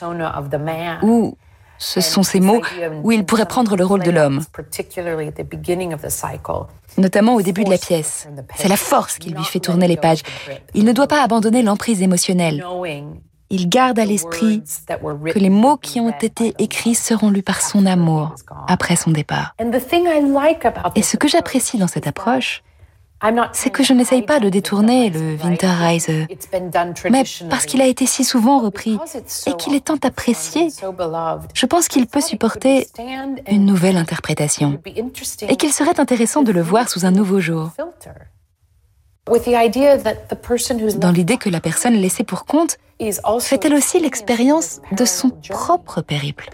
où 1.03 1.37
ce 1.79 2.01
sont 2.01 2.23
ces 2.23 2.41
mots 2.41 2.61
où 3.05 3.13
il 3.13 3.25
pourrait 3.25 3.47
prendre 3.47 3.77
le 3.77 3.85
rôle 3.85 4.03
de 4.03 4.11
l'homme, 4.11 4.43
notamment 6.99 7.35
au 7.35 7.43
début 7.43 7.65
de 7.65 7.71
la 7.71 7.79
pièce. 7.79 8.29
C'est 8.57 8.69
la 8.69 8.77
force 8.77 9.19
qui 9.19 9.31
lui 9.31 9.45
fait 9.45 9.61
tourner 9.61 9.89
les 9.89 9.97
pages. 9.97 10.23
Il 10.75 10.85
ne 10.85 10.93
doit 10.93 11.07
pas 11.07 11.23
abandonner 11.23 11.63
l'emprise 11.63 12.03
émotionnelle. 12.03 12.65
Il 13.51 13.69
garde 13.69 13.99
à 13.99 14.05
l'esprit 14.05 14.63
que 14.87 15.39
les 15.39 15.51
mots 15.51 15.77
qui 15.77 16.01
ont 16.01 16.11
été 16.11 16.55
écrits 16.59 16.95
seront 16.95 17.31
lus 17.31 17.43
par 17.43 17.61
son 17.61 17.87
amour 17.87 18.35
après 18.67 18.97
son 18.97 19.11
départ. 19.11 19.55
Et 20.95 21.03
ce 21.03 21.17
que 21.17 21.29
j'apprécie 21.29 21.79
dans 21.79 21.89
cette 21.89 22.07
approche, 22.07 22.63
c'est 23.53 23.71
que 23.71 23.83
je 23.83 23.93
n'essaye 23.95 24.23
pas 24.23 24.39
de 24.39 24.49
détourner 24.49 25.11
le 25.11 25.37
Winterreise, 25.43 26.09
mais 27.11 27.25
parce 27.51 27.67
qu'il 27.67 27.81
a 27.81 27.87
été 27.87 28.07
si 28.07 28.23
souvent 28.23 28.61
repris 28.61 28.99
et 29.47 29.55
qu'il 29.55 29.75
est 29.75 29.87
tant 29.87 29.99
apprécié, 30.03 30.69
je 31.55 31.67
pense 31.67 31.89
qu'il 31.89 32.07
peut 32.07 32.21
supporter 32.21 32.87
une 33.51 33.65
nouvelle 33.65 33.97
interprétation 33.97 34.79
et 35.49 35.57
qu'il 35.57 35.73
serait 35.73 35.99
intéressant 35.99 36.43
de 36.43 36.53
le 36.53 36.63
voir 36.63 36.89
sous 36.89 37.07
un 37.07 37.11
nouveau 37.11 37.41
jour. 37.41 37.71
Dans 40.99 41.11
l'idée 41.11 41.37
que 41.37 41.49
la 41.49 41.61
personne 41.61 41.95
laissée 41.95 42.25
pour 42.25 42.45
compte 42.45 42.79
fait-elle 43.41 43.75
aussi 43.75 44.01
l'expérience 44.01 44.81
de 44.93 45.05
son 45.05 45.31
propre 45.51 46.01
périple. 46.01 46.49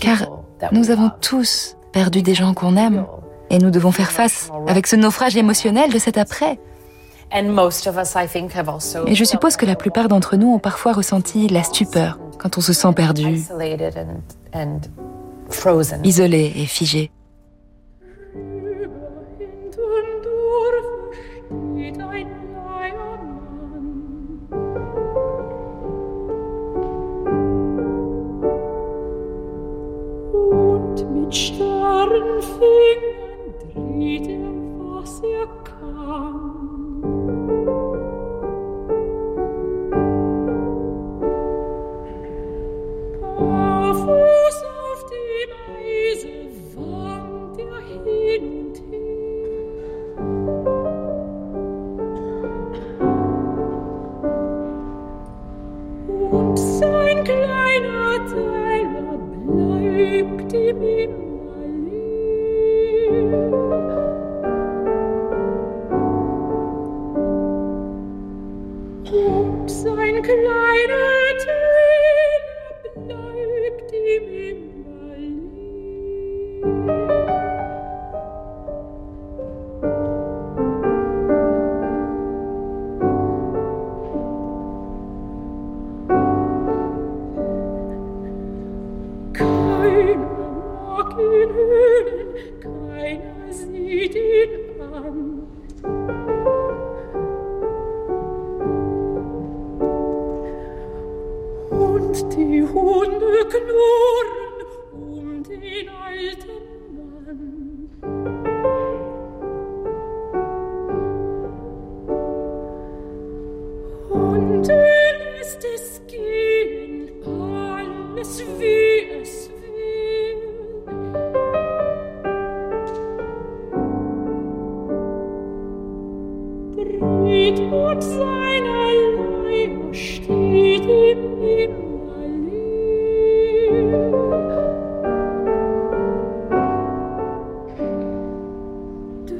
Car 0.00 0.26
nous 0.72 0.90
avons 0.90 1.10
tous 1.20 1.76
perdu 1.92 2.22
des 2.22 2.34
gens 2.34 2.54
qu'on 2.54 2.76
aime. 2.76 3.06
Et 3.50 3.58
nous 3.58 3.70
devons 3.70 3.92
faire 3.92 4.10
face 4.10 4.50
avec 4.66 4.86
ce 4.86 4.96
naufrage 4.96 5.36
émotionnel 5.36 5.92
de 5.92 5.98
cet 5.98 6.16
après. 6.16 6.58
Et 7.34 9.14
je 9.14 9.24
suppose 9.24 9.56
que 9.56 9.66
la 9.66 9.76
plupart 9.76 10.08
d'entre 10.08 10.36
nous 10.36 10.54
ont 10.54 10.58
parfois 10.58 10.92
ressenti 10.92 11.48
la 11.48 11.62
stupeur 11.62 12.18
quand 12.38 12.58
on 12.58 12.60
se 12.60 12.72
sent 12.72 12.92
perdu, 12.94 13.40
isolé 16.02 16.52
et 16.56 16.66
figé. 16.66 17.10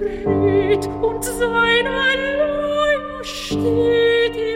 steht 0.02 0.88
und 1.00 1.24
sein 1.24 1.84
Leier 1.84 3.24
steht 3.24 4.51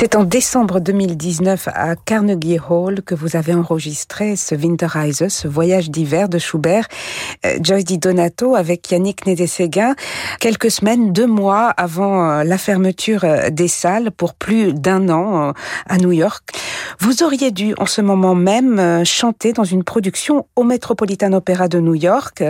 C'est 0.00 0.14
en 0.14 0.22
décembre 0.22 0.78
2019 0.78 1.70
à 1.74 1.96
Carnegie 1.96 2.60
Hall 2.70 3.02
que 3.02 3.16
vous 3.16 3.34
avez 3.34 3.52
enregistré 3.52 4.36
ce 4.36 4.54
Winterreise, 4.54 5.26
ce 5.26 5.48
voyage 5.48 5.90
d'hiver 5.90 6.28
de 6.28 6.38
Schubert. 6.38 6.86
Euh, 7.44 7.58
Joyce 7.60 7.84
Di 7.84 7.98
Donato 7.98 8.54
avec 8.54 8.92
Yannick 8.92 9.26
Nédé-Séguin, 9.26 9.96
quelques 10.38 10.70
semaines, 10.70 11.12
deux 11.12 11.26
mois 11.26 11.70
avant 11.70 12.30
euh, 12.30 12.44
la 12.44 12.58
fermeture 12.58 13.24
euh, 13.24 13.50
des 13.50 13.66
salles 13.66 14.12
pour 14.12 14.34
plus 14.34 14.72
d'un 14.72 15.08
an 15.08 15.52
à 15.88 15.98
New 15.98 16.12
York. 16.12 16.48
Vous 17.00 17.24
auriez 17.24 17.50
dû 17.50 17.74
en 17.78 17.86
ce 17.86 18.00
moment 18.00 18.36
même 18.36 19.04
chanter 19.04 19.52
dans 19.52 19.64
une 19.64 19.82
production 19.82 20.46
au 20.54 20.62
Metropolitan 20.62 21.32
Opera 21.32 21.66
de 21.66 21.80
New 21.80 21.94
York, 21.94 22.42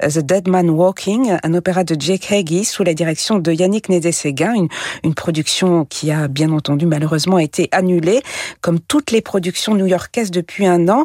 The 0.00 0.18
Dead 0.18 0.48
Man 0.48 0.70
Walking, 0.70 1.36
un 1.42 1.54
opéra 1.54 1.84
de 1.84 1.96
Jake 1.98 2.32
Hagee 2.32 2.64
sous 2.64 2.82
la 2.82 2.94
direction 2.94 3.38
de 3.38 3.52
Yannick 3.52 3.88
Nédé-Séguin, 3.88 4.54
une, 4.54 4.68
une 5.04 5.14
production 5.14 5.84
qui 5.84 6.10
a 6.10 6.28
bien 6.28 6.50
entendu 6.50 6.86
malheureusement 6.94 7.40
été 7.40 7.68
annulée, 7.72 8.22
comme 8.60 8.78
toutes 8.78 9.10
les 9.10 9.20
productions 9.20 9.74
new-yorkaises 9.74 10.30
depuis 10.30 10.64
un 10.64 10.88
an. 10.88 11.02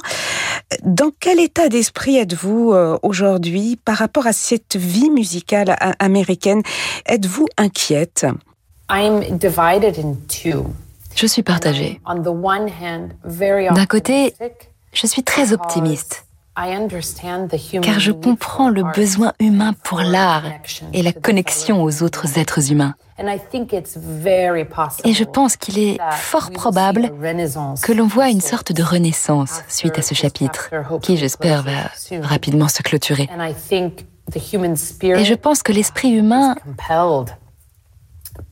Dans 0.83 1.11
quel 1.19 1.39
état 1.39 1.67
d'esprit 1.67 2.17
êtes-vous 2.17 2.73
euh, 2.73 2.99
aujourd'hui 3.01 3.79
par 3.83 3.97
rapport 3.97 4.27
à 4.27 4.33
cette 4.33 4.75
vie 4.75 5.09
musicale 5.09 5.75
américaine? 5.97 6.61
Êtes-vous 7.07 7.47
inquiète? 7.57 8.27
Je 11.15 11.25
suis 11.25 11.43
partagée. 11.43 11.99
D'un 13.73 13.85
côté, 13.87 14.35
je 14.93 15.07
suis 15.07 15.23
très 15.23 15.53
optimiste 15.53 16.25
car 17.81 17.99
je 17.99 18.11
comprends 18.11 18.69
le 18.69 18.83
besoin 18.95 19.33
humain 19.39 19.73
pour 19.83 20.01
l'art 20.01 20.43
et 20.93 21.01
la 21.01 21.13
connexion 21.13 21.83
aux 21.83 22.03
autres 22.03 22.37
êtres 22.37 22.71
humains. 22.71 22.95
Et 25.05 25.13
je 25.13 25.23
pense 25.23 25.57
qu'il 25.57 25.79
est 25.79 25.97
fort 26.11 26.51
probable 26.51 27.11
que 27.81 27.91
l'on 27.91 28.07
voit 28.07 28.29
une 28.29 28.41
sorte 28.41 28.71
de 28.71 28.83
renaissance 28.83 29.61
suite 29.67 29.97
à 29.97 30.01
ce 30.01 30.13
chapitre, 30.13 30.69
qui 31.01 31.17
j'espère 31.17 31.63
va 31.63 31.91
rapidement 32.21 32.67
se 32.67 32.81
clôturer. 32.81 33.29
Et 35.03 35.25
je 35.25 35.33
pense 35.33 35.63
que 35.63 35.71
l'esprit 35.71 36.11
humain 36.11 36.55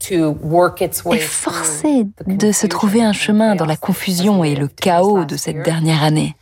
est 0.09 1.17
forcé 1.19 2.07
de 2.25 2.51
se 2.51 2.67
trouver 2.67 3.03
un 3.03 3.13
chemin 3.13 3.55
dans 3.55 3.65
la 3.65 3.77
confusion 3.77 4.43
et 4.43 4.55
le 4.55 4.67
chaos 4.67 5.25
de 5.25 5.37
cette 5.37 5.63
dernière 5.63 6.03
année. 6.03 6.35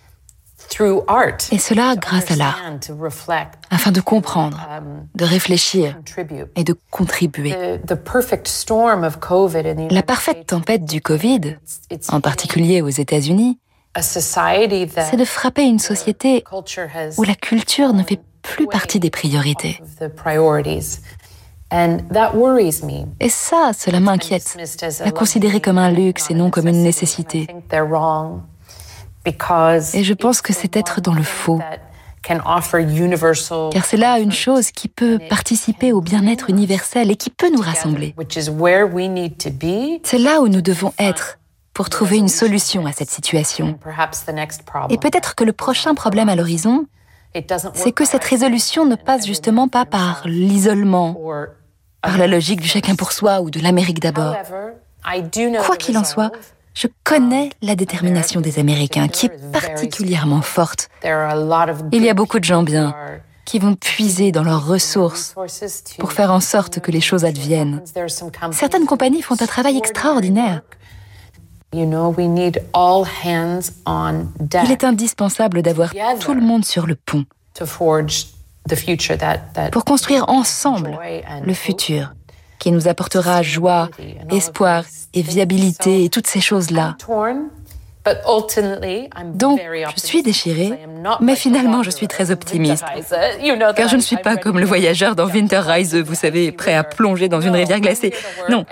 Et 1.52 1.58
cela 1.58 1.96
grâce 1.96 2.32
à 2.32 2.36
l'art, 2.36 2.62
afin 3.70 3.92
de 3.92 4.02
comprendre, 4.02 4.60
um, 4.70 5.08
de 5.16 5.26
réfléchir 5.26 5.98
et 6.56 6.64
de 6.64 6.76
contribuer. 6.92 7.80
La 9.90 10.04
parfaite 10.04 10.48
tempête 10.48 10.86
du 10.86 11.02
Covid, 11.02 11.58
en 12.10 12.22
particulier 12.22 12.82
aux 12.82 12.90
États-Unis, 12.90 13.60
c'est 13.98 15.18
de 15.18 15.26
frapper 15.26 15.64
une 15.64 15.80
société 15.80 16.44
où 17.18 17.24
la 17.24 17.36
culture 17.36 17.94
ne 17.94 18.04
fait 18.04 18.20
plus 18.42 18.68
partie 18.68 19.00
des 19.00 19.10
priorités. 19.10 19.82
Et 23.20 23.30
ça, 23.30 23.72
cela 23.78 24.00
m'inquiète. 24.00 24.58
La 25.04 25.12
considérer 25.12 25.62
comme 25.62 25.78
un 25.78 25.92
luxe 25.92 26.30
et 26.30 26.34
non 26.34 26.50
comme 26.50 26.68
une 26.68 26.84
nécessité. 26.84 27.48
Et 29.26 30.04
je 30.04 30.14
pense 30.14 30.42
que 30.42 30.54
c'est 30.54 30.76
être 30.76 31.02
dans 31.02 31.14
le 31.14 31.24
faux. 31.24 31.60
Car 32.22 33.86
c'est 33.86 33.98
là 33.98 34.20
une 34.20 34.32
chose 34.32 34.72
qui 34.72 34.88
peut 34.88 35.20
participer 35.30 35.94
au 35.94 36.02
bien-être 36.02 36.50
universel 36.50 37.12
et 37.12 37.16
qui 37.16 37.30
peut 37.30 37.52
nous 37.52 37.62
rassembler. 37.62 38.16
C'est 40.04 40.18
là 40.18 40.42
où 40.42 40.48
nous 40.48 40.62
devons 40.62 40.94
être 40.98 41.38
pour 41.74 41.90
trouver 41.90 42.18
une 42.18 42.30
solution 42.30 42.86
à 42.86 42.94
cette 42.94 43.12
situation. 43.12 43.78
Et 44.90 44.98
peut-être 44.98 45.36
que 45.36 45.44
le 45.44 45.54
prochain 45.54 45.94
problème 45.94 46.30
à 46.30 46.36
l'horizon, 46.36 46.88
c'est 47.74 47.92
que 47.92 48.06
cette 48.06 48.24
résolution 48.24 48.86
ne 48.86 48.96
passe 48.96 49.28
justement 49.28 49.68
pas 49.68 49.86
par 49.86 50.24
l'isolement, 50.26 51.20
par 52.02 52.18
la 52.18 52.28
logique 52.28 52.62
du 52.62 52.68
chacun 52.68 52.96
pour 52.96 53.12
soi 53.12 53.42
ou 53.42 53.52
de 53.52 53.60
l'Amérique 53.60 54.00
d'abord. 54.00 54.36
Quoi 55.66 55.76
qu'il 55.76 55.98
en 55.98 56.06
soit, 56.06 56.32
je 56.76 56.88
connais 57.04 57.50
la 57.62 57.76
détermination 57.76 58.42
des 58.42 58.60
Américains 58.60 59.08
qui 59.08 59.28
est 59.28 59.52
particulièrement 59.52 60.42
forte. 60.42 60.90
Il 61.04 62.04
y 62.04 62.10
a 62.10 62.14
beaucoup 62.14 62.40
de 62.40 62.44
gens 62.44 62.64
bien 62.64 62.96
qui 63.46 63.60
vont 63.60 63.76
puiser 63.76 64.32
dans 64.32 64.44
leurs 64.44 64.66
ressources 64.66 65.36
pour 66.00 66.12
faire 66.12 66.32
en 66.32 66.40
sorte 66.40 66.80
que 66.80 66.92
les 66.92 67.02
choses 67.02 67.26
adviennent. 67.26 67.82
Certaines 68.52 68.86
compagnies 68.86 69.22
font 69.22 69.40
un 69.40 69.46
travail 69.46 69.78
extraordinaire. 69.78 70.62
Il 71.74 71.82
est 74.72 74.84
indispensable 74.84 75.62
d'avoir 75.62 75.92
tout 76.20 76.34
le 76.34 76.42
monde 76.42 76.66
sur 76.66 76.88
le 76.88 76.96
pont 76.96 77.26
pour 79.72 79.86
construire 79.86 80.28
ensemble 80.28 80.98
le 81.46 81.54
futur 81.54 82.14
qui 82.60 82.72
nous 82.72 82.88
apportera 82.88 83.42
joie, 83.42 83.90
espoir 84.32 84.84
et 85.14 85.22
viabilité 85.22 86.04
et 86.04 86.10
toutes 86.10 86.28
ces 86.28 86.42
choses-là. 86.42 86.98
Donc, 89.34 89.60
je 89.96 90.00
suis 90.00 90.22
déchirée, 90.22 90.74
mais 91.22 91.36
finalement, 91.36 91.82
je 91.82 91.90
suis 91.90 92.08
très 92.08 92.32
optimiste. 92.32 92.86
Car 93.76 93.90
je 93.90 93.96
ne 93.96 94.02
suis 94.02 94.18
pas 94.18 94.38
comme 94.38 94.60
le 94.60 94.66
voyageur 94.66 95.16
dans 95.16 95.28
Winterreise, 95.28 95.96
vous 95.96 96.16
savez, 96.16 96.52
prêt 96.52 96.76
à 96.76 96.84
plonger 96.84 97.30
dans 97.30 97.42
une 97.42 97.56
rivière 97.56 97.80
glacée. 97.80 98.14
Non, 98.50 98.66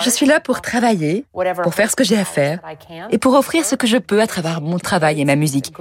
je 0.00 0.10
suis 0.10 0.26
là 0.26 0.40
pour 0.40 0.62
travailler, 0.62 1.24
pour 1.62 1.74
faire 1.74 1.90
ce 1.90 1.96
que 1.96 2.04
j'ai 2.04 2.16
à 2.16 2.24
faire, 2.24 2.60
et 3.10 3.18
pour 3.18 3.34
offrir 3.34 3.64
ce 3.64 3.74
que 3.74 3.86
je 3.86 3.98
peux 3.98 4.20
à 4.20 4.26
travers 4.26 4.60
mon 4.60 4.78
travail 4.78 5.20
et 5.20 5.24
ma 5.24 5.36
musique. 5.36 5.72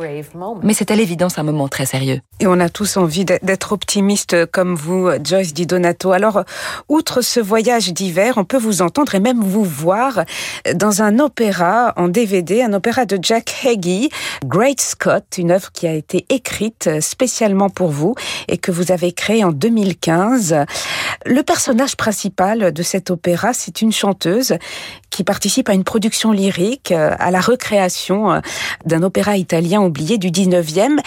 Mais 0.61 0.73
c'est 0.73 0.91
à 0.91 0.95
l'évidence 0.95 1.39
un 1.39 1.43
moment 1.43 1.67
très 1.67 1.85
sérieux. 1.85 2.19
Et 2.39 2.47
on 2.47 2.59
a 2.59 2.69
tous 2.69 2.97
envie 2.97 3.25
d'être 3.25 3.71
optimistes 3.71 4.45
comme 4.47 4.75
vous, 4.75 5.09
Joyce 5.23 5.53
Di 5.53 5.65
Donato. 5.65 6.11
Alors, 6.11 6.43
outre 6.89 7.21
ce 7.21 7.39
voyage 7.39 7.93
d'hiver, 7.93 8.33
on 8.37 8.43
peut 8.43 8.57
vous 8.57 8.81
entendre 8.81 9.15
et 9.15 9.19
même 9.19 9.41
vous 9.41 9.63
voir 9.63 10.23
dans 10.75 11.01
un 11.01 11.19
opéra 11.19 11.93
en 11.95 12.09
DVD, 12.09 12.63
un 12.63 12.72
un 12.73 12.77
opéra 12.77 13.05
de 13.05 13.19
Jack 13.21 13.53
Hagee, 13.63 14.09
Great 14.43 14.81
Scott, 14.81 15.23
une 15.37 15.51
œuvre 15.51 15.71
qui 15.71 15.85
a 15.85 15.93
été 15.93 16.25
écrite 16.29 17.01
spécialement 17.01 17.69
pour 17.69 17.91
vous 17.91 18.15
et 18.47 18.57
que 18.57 18.71
vous 18.71 18.91
avez 18.91 19.11
créée 19.11 19.43
en 19.43 19.51
2015. 19.51 20.65
Le 21.27 21.43
personnage 21.43 21.95
principal 21.95 22.73
de 22.73 22.83
cet 22.83 23.11
opéra, 23.11 23.53
c'est 23.53 23.83
une 23.83 23.91
chanteuse 23.91 24.55
qui 25.11 25.23
participe 25.23 25.69
à 25.69 25.73
une 25.73 25.83
production 25.83 26.31
lyrique, 26.31 26.91
à 26.91 27.29
la 27.29 27.41
recréation 27.41 28.41
d'un 28.85 29.03
opéra 29.03 29.37
italien 29.37 29.81
oublié 29.81 30.17
du 30.17 30.31
19e. 30.31 30.97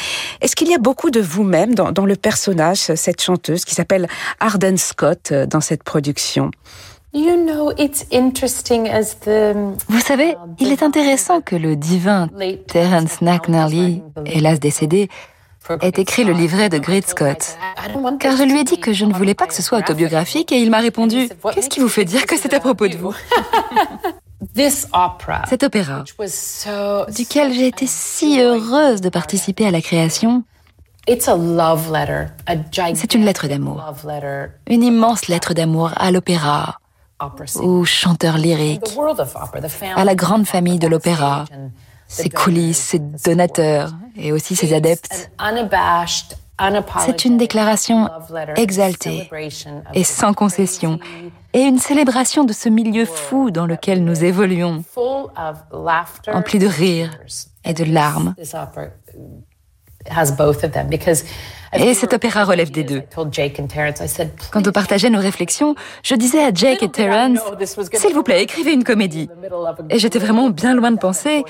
Est-ce 0.40 0.54
qu'il 0.54 0.68
y 0.68 0.74
a 0.74 0.78
beaucoup 0.78 1.10
de 1.10 1.20
vous-même 1.20 1.74
dans, 1.74 2.06
le 2.06 2.14
personnage, 2.14 2.78
cette 2.78 3.20
chanteuse 3.20 3.64
qui 3.64 3.74
s'appelle 3.74 4.06
Arden 4.38 4.76
Scott 4.76 5.32
dans 5.32 5.60
cette 5.60 5.82
production? 5.82 6.52
Vous 9.88 10.00
savez, 10.00 10.36
il 10.58 10.70
est 10.70 10.82
intéressant 10.82 11.40
que 11.40 11.56
le 11.56 11.74
divin 11.74 12.28
Terence 12.68 13.22
McNally, 13.22 14.02
hélas 14.26 14.60
décédé, 14.60 15.08
ait 15.80 15.88
écrit 15.96 16.24
le 16.24 16.34
livret 16.34 16.68
de 16.68 16.76
Great 16.76 17.08
Scott. 17.08 17.56
Car 18.20 18.36
je 18.36 18.42
lui 18.42 18.60
ai 18.60 18.64
dit 18.64 18.78
que 18.78 18.92
je 18.92 19.06
ne 19.06 19.14
voulais 19.14 19.34
pas 19.34 19.46
que 19.46 19.54
ce 19.54 19.62
soit 19.62 19.78
autobiographique. 19.78 20.52
et 20.52 20.60
il 20.60 20.70
m'a 20.70 20.80
répondu 20.80 21.28
Qu'est-ce 21.54 21.70
qui 21.70 21.80
vous 21.80 21.88
fait 21.88 22.04
dire 22.04 22.26
que 22.26 22.36
c'est 22.36 22.52
à 22.52 22.60
propos 22.60 22.88
de 22.88 22.96
vous? 22.96 23.14
Cet 25.48 25.62
opéra, 25.62 26.04
duquel 27.14 27.52
j'ai 27.52 27.66
été 27.66 27.86
si 27.86 28.40
heureuse 28.40 29.00
de 29.00 29.08
participer 29.08 29.66
à 29.66 29.70
la 29.70 29.80
création, 29.80 30.44
c'est 31.08 31.26
une 33.14 33.24
lettre 33.24 33.48
d'amour. 33.48 33.82
Une 34.68 34.82
immense 34.82 35.28
lettre 35.28 35.54
d'amour 35.54 35.90
à 35.96 36.10
l'opéra, 36.10 36.78
aux 37.56 37.84
chanteurs 37.84 38.38
lyriques, 38.38 38.96
à 39.96 40.04
la 40.04 40.14
grande 40.14 40.46
famille 40.46 40.78
de 40.78 40.88
l'opéra, 40.88 41.44
ses 42.08 42.30
coulisses, 42.30 42.78
ses 42.78 42.98
donateurs 42.98 43.90
et 44.16 44.32
aussi 44.32 44.54
ses 44.56 44.74
adeptes. 44.74 45.30
C'est 47.00 47.24
une 47.26 47.36
déclaration 47.36 48.08
exaltée 48.56 49.30
et 49.92 50.04
sans 50.04 50.32
concession 50.32 50.98
et 51.52 51.60
une 51.60 51.78
célébration 51.78 52.44
de 52.44 52.52
ce 52.52 52.68
milieu 52.68 53.04
fou 53.04 53.50
dans 53.50 53.66
lequel 53.66 54.04
nous 54.04 54.24
évoluons, 54.24 54.82
empli 56.32 56.58
de 56.58 56.66
rire 56.66 57.18
et 57.64 57.74
de 57.74 57.84
larmes. 57.84 58.34
Et 61.78 61.94
cet 61.94 62.12
opéra 62.14 62.44
relève 62.44 62.70
des 62.70 62.84
deux. 62.84 63.02
Quand 64.50 64.68
on 64.68 64.72
partageait 64.72 65.10
nos 65.10 65.20
réflexions, 65.20 65.74
je 66.02 66.14
disais 66.14 66.42
à 66.42 66.52
Jake 66.52 66.82
et 66.82 66.88
Terence, 66.88 67.38
s'il 67.92 68.14
vous 68.14 68.22
plaît, 68.22 68.42
écrivez 68.42 68.72
une 68.72 68.84
comédie. 68.84 69.28
Et 69.90 69.98
j'étais 69.98 70.18
vraiment 70.18 70.48
bien 70.48 70.74
loin 70.74 70.90
de 70.90 70.98
penser 70.98 71.44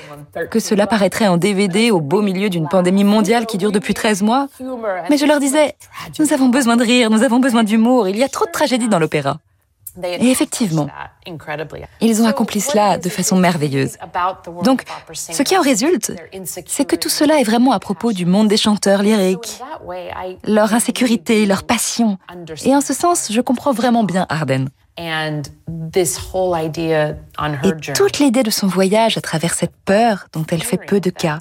que 0.49 0.59
cela 0.59 0.87
paraîtrait 0.87 1.27
en 1.27 1.37
DVD 1.37 1.91
au 1.91 2.01
beau 2.01 2.21
milieu 2.21 2.49
d'une 2.49 2.67
pandémie 2.67 3.03
mondiale 3.03 3.45
qui 3.45 3.57
dure 3.57 3.71
depuis 3.71 3.93
13 3.93 4.21
mois. 4.23 4.47
Mais 5.09 5.17
je 5.17 5.25
leur 5.25 5.39
disais, 5.39 5.75
nous 6.19 6.33
avons 6.33 6.49
besoin 6.49 6.75
de 6.77 6.83
rire, 6.83 7.09
nous 7.09 7.23
avons 7.23 7.39
besoin 7.39 7.63
d'humour, 7.63 8.07
il 8.07 8.17
y 8.17 8.23
a 8.23 8.29
trop 8.29 8.45
de 8.45 8.51
tragédies 8.51 8.89
dans 8.89 8.99
l'opéra. 8.99 9.37
Et 10.03 10.29
effectivement, 10.29 10.87
ils 12.01 12.21
ont 12.21 12.27
accompli 12.27 12.61
cela 12.61 12.97
de 12.97 13.09
façon 13.09 13.37
merveilleuse. 13.37 13.97
Donc, 14.63 14.83
ce 15.13 15.41
qui 15.43 15.57
en 15.57 15.61
résulte, 15.61 16.13
c'est 16.65 16.85
que 16.85 16.95
tout 16.95 17.09
cela 17.09 17.39
est 17.39 17.43
vraiment 17.43 17.71
à 17.71 17.79
propos 17.79 18.13
du 18.13 18.25
monde 18.25 18.47
des 18.47 18.57
chanteurs 18.57 19.01
lyriques, 19.01 19.59
leur 20.45 20.73
insécurité, 20.73 21.45
leur 21.45 21.63
passion. 21.63 22.17
Et 22.65 22.75
en 22.75 22.81
ce 22.81 22.93
sens, 22.93 23.31
je 23.31 23.41
comprends 23.41 23.71
vraiment 23.73 24.03
bien 24.03 24.25
Arden. 24.29 24.67
Et 24.99 25.11
toute 27.93 28.17
l'idée 28.19 28.41
de 28.41 28.49
son 28.49 28.65
voyage 28.67 29.17
à 29.17 29.21
travers 29.21 29.53
cette 29.53 29.75
peur 29.85 30.25
dont 30.33 30.45
elle 30.49 30.63
fait 30.63 30.77
peu 30.77 30.99
de 30.99 31.11
cas. 31.11 31.39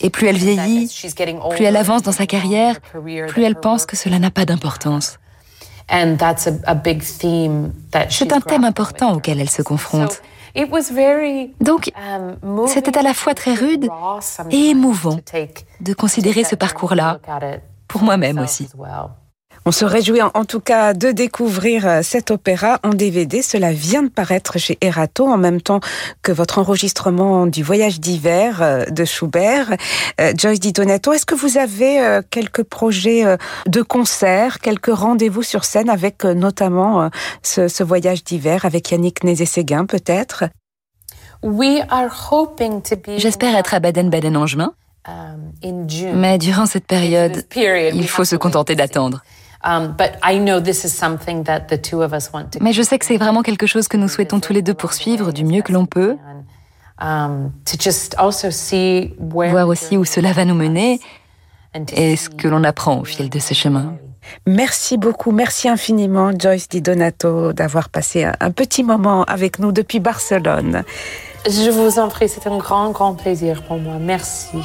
Et 0.00 0.10
plus 0.10 0.26
elle 0.26 0.36
vieillit, 0.36 0.92
plus 1.50 1.64
elle 1.64 1.76
avance 1.76 2.02
dans 2.02 2.12
sa 2.12 2.26
carrière, 2.26 2.78
plus 2.80 3.42
elle 3.42 3.56
pense 3.56 3.86
que 3.86 3.96
cela 3.96 4.18
n'a 4.18 4.30
pas 4.30 4.44
d'importance. 4.44 5.18
C'est 8.10 8.32
un 8.32 8.40
thème 8.40 8.64
important 8.64 9.14
auquel 9.14 9.40
elle 9.40 9.50
se 9.50 9.62
confronte. 9.62 10.22
Donc, 11.60 11.92
um, 11.96 12.66
c'était 12.66 12.98
à 12.98 13.02
la 13.02 13.14
fois 13.14 13.34
très 13.34 13.54
rude 13.54 13.88
et 14.50 14.70
émouvant 14.70 15.18
de 15.80 15.94
considérer 15.94 16.44
ce 16.44 16.56
parcours-là, 16.56 17.20
pour 17.86 18.02
moi-même 18.02 18.38
aussi. 18.38 18.68
On 19.68 19.70
se 19.70 19.84
réjouit 19.84 20.22
en 20.22 20.46
tout 20.46 20.60
cas 20.60 20.94
de 20.94 21.10
découvrir 21.10 21.86
euh, 21.86 22.00
cet 22.02 22.30
opéra 22.30 22.78
en 22.84 22.94
DVD. 22.94 23.42
Cela 23.42 23.70
vient 23.70 24.02
de 24.02 24.08
paraître 24.08 24.56
chez 24.56 24.78
Erato 24.80 25.26
en 25.26 25.36
même 25.36 25.60
temps 25.60 25.80
que 26.22 26.32
votre 26.32 26.58
enregistrement 26.58 27.44
du 27.46 27.62
Voyage 27.62 28.00
d'hiver 28.00 28.62
euh, 28.62 28.86
de 28.86 29.04
Schubert. 29.04 29.76
Euh, 30.22 30.32
Joyce 30.34 30.58
Di 30.58 30.72
Donato, 30.72 31.12
est-ce 31.12 31.26
que 31.26 31.34
vous 31.34 31.58
avez 31.58 32.20
quelques 32.30 32.62
projets 32.62 33.24
de 33.66 33.82
concert, 33.82 34.60
quelques 34.60 34.86
rendez-vous 34.86 35.42
sur 35.42 35.66
scène 35.66 35.90
avec 35.90 36.24
notamment 36.24 37.10
ce, 37.42 37.82
Voyage 37.82 38.24
d'hiver 38.24 38.64
avec 38.64 38.90
Yannick 38.90 39.22
Nézé-Séguin 39.22 39.84
peut-être? 39.84 40.44
J'espère 43.18 43.54
être 43.54 43.74
à 43.74 43.80
Baden-Baden 43.80 44.34
en 44.34 44.46
juin. 44.46 44.72
Um, 45.06 45.52
Mais 46.14 46.38
durant 46.38 46.64
cette 46.64 46.86
période, 46.86 47.44
il 47.54 48.08
faut 48.08 48.24
se 48.24 48.36
contenter 48.36 48.74
d'attendre. 48.74 49.22
Mais 52.60 52.72
je 52.72 52.82
sais 52.82 52.98
que 52.98 53.04
c'est 53.04 53.16
vraiment 53.16 53.42
quelque 53.42 53.66
chose 53.66 53.88
que 53.88 53.96
nous 53.96 54.08
souhaitons 54.08 54.40
tous 54.40 54.52
les 54.52 54.62
deux 54.62 54.74
poursuivre 54.74 55.32
du 55.32 55.44
mieux 55.44 55.62
que 55.62 55.72
l'on 55.72 55.86
peut. 55.86 56.16
Um, 57.00 57.52
Voir 59.50 59.68
aussi 59.68 59.96
où 59.96 60.04
cela 60.04 60.32
va 60.32 60.44
nous 60.44 60.54
mener 60.54 61.00
et 61.92 62.16
ce 62.16 62.28
que 62.28 62.48
l'on 62.48 62.64
apprend 62.64 62.98
au 62.98 63.04
fil 63.04 63.30
de 63.30 63.38
ce 63.38 63.54
chemin. 63.54 63.94
Merci 64.46 64.98
beaucoup, 64.98 65.30
merci 65.30 65.68
infiniment 65.68 66.32
Joyce 66.36 66.68
Di 66.68 66.82
Donato 66.82 67.52
d'avoir 67.52 67.88
passé 67.88 68.24
un 68.24 68.50
petit 68.50 68.82
moment 68.82 69.24
avec 69.24 69.58
nous 69.58 69.72
depuis 69.72 70.00
Barcelone. 70.00 70.82
Je 71.46 71.70
vous 71.70 71.98
en 71.98 72.08
prie, 72.08 72.28
c'est 72.28 72.46
un 72.46 72.58
grand, 72.58 72.90
grand 72.90 73.14
plaisir 73.14 73.62
pour 73.62 73.78
moi. 73.78 73.94
Merci. 73.98 74.58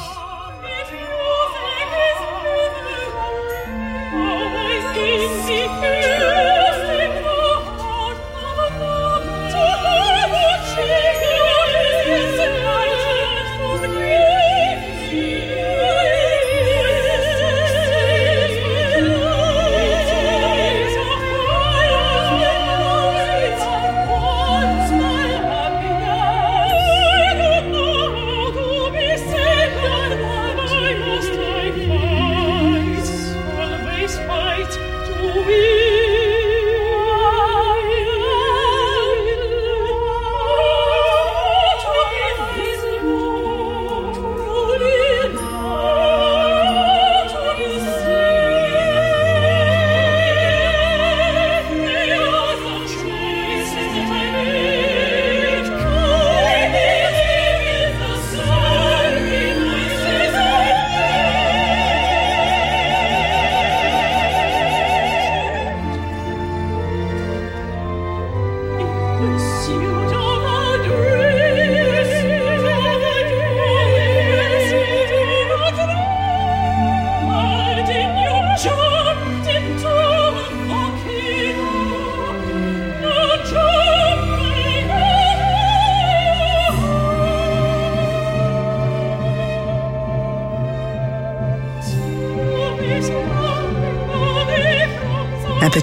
Consumed 69.18 70.12
of 70.12 70.44
our 70.44 70.78
dreams. 70.84 71.23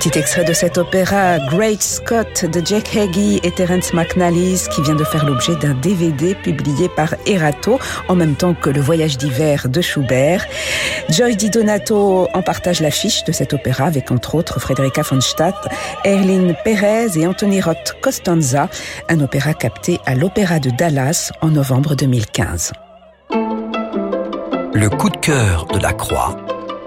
Petit 0.01 0.17
extrait 0.17 0.43
de 0.43 0.53
cet 0.53 0.79
opéra 0.79 1.37
Great 1.37 1.79
Scott 1.79 2.45
de 2.45 2.65
Jack 2.65 2.95
Hagee 2.95 3.39
et 3.43 3.51
Terence 3.51 3.93
McNally's 3.93 4.67
qui 4.69 4.81
vient 4.81 4.95
de 4.95 5.03
faire 5.03 5.23
l'objet 5.25 5.55
d'un 5.57 5.75
DVD 5.75 6.33
publié 6.33 6.89
par 6.89 7.13
Erato 7.27 7.77
en 8.07 8.15
même 8.15 8.33
temps 8.33 8.55
que 8.55 8.71
Le 8.71 8.81
Voyage 8.81 9.19
d'hiver 9.19 9.69
de 9.69 9.79
Schubert. 9.79 10.47
Joy 11.09 11.35
Di 11.35 11.51
Donato 11.51 12.27
en 12.33 12.41
partage 12.41 12.79
l'affiche 12.79 13.23
de 13.25 13.31
cet 13.31 13.53
opéra 13.53 13.85
avec 13.85 14.09
entre 14.09 14.33
autres 14.33 14.59
Frederica 14.59 15.03
von 15.03 15.21
Stadt, 15.21 15.67
Erlin 16.03 16.55
Perez 16.63 17.19
et 17.19 17.27
Anthony 17.27 17.61
Roth 17.61 17.95
Costanza, 18.01 18.69
un 19.07 19.19
opéra 19.19 19.53
capté 19.53 19.99
à 20.07 20.15
l'Opéra 20.15 20.57
de 20.57 20.71
Dallas 20.71 21.31
en 21.41 21.49
novembre 21.49 21.93
2015. 21.93 22.71
Le 24.73 24.89
coup 24.89 25.11
de 25.11 25.17
cœur 25.17 25.67
de 25.67 25.77
la 25.77 25.93
Croix 25.93 26.37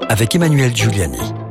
avec 0.09 0.35
Emmanuel 0.35 0.75
Giuliani. 0.75 1.44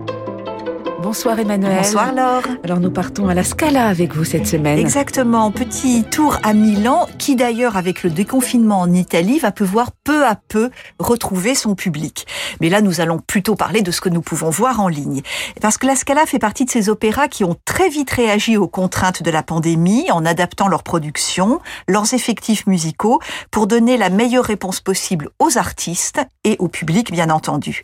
Bonsoir 1.04 1.38
Emmanuel. 1.38 1.80
Bonsoir 1.80 2.14
Laure. 2.14 2.44
Alors 2.64 2.80
nous 2.80 2.90
partons 2.90 3.28
à 3.28 3.34
la 3.34 3.44
Scala 3.44 3.88
avec 3.88 4.16
vous 4.16 4.24
cette 4.24 4.48
semaine. 4.48 4.80
Exactement, 4.80 5.52
petit 5.52 6.06
tour 6.06 6.38
à 6.44 6.54
Milan 6.54 7.10
qui 7.20 7.36
d'ailleurs 7.36 7.76
avec 7.76 8.04
le 8.04 8.10
déconfinement 8.10 8.80
en 8.80 8.94
Italie 8.94 9.38
va 9.38 9.52
pouvoir 9.52 9.92
peu 10.06 10.26
à 10.26 10.36
peu 10.36 10.70
retrouver 11.00 11.56
son 11.56 11.76
public. 11.76 12.26
Mais 12.62 12.70
là 12.70 12.80
nous 12.80 13.02
allons 13.02 13.20
plutôt 13.20 13.56
parler 13.56 13.82
de 13.82 13.92
ce 13.92 14.00
que 14.00 14.08
nous 14.08 14.22
pouvons 14.22 14.50
voir 14.50 14.80
en 14.80 14.88
ligne. 14.88 15.24
Parce 15.60 15.78
que 15.78 15.86
la 15.86 15.98
Scala 15.98 16.26
fait 16.26 16.40
partie 16.40 16.64
de 16.64 16.70
ces 16.70 16.88
opéras 16.88 17.28
qui 17.28 17.44
ont 17.44 17.58
très 17.66 17.90
vite 17.90 18.12
réagi 18.12 18.56
aux 18.56 18.70
contraintes 18.70 19.24
de 19.24 19.30
la 19.30 19.44
pandémie 19.44 20.10
en 20.10 20.26
adaptant 20.26 20.70
leur 20.70 20.84
production, 20.84 21.60
leurs 21.90 22.14
effectifs 22.14 22.66
musicaux 22.66 23.20
pour 23.52 23.68
donner 23.68 23.98
la 23.98 24.10
meilleure 24.10 24.46
réponse 24.46 24.80
possible 24.80 25.32
aux 25.40 25.58
artistes 25.58 26.22
et 26.46 26.56
au 26.60 26.70
public 26.70 27.12
bien 27.12 27.30
entendu. 27.30 27.84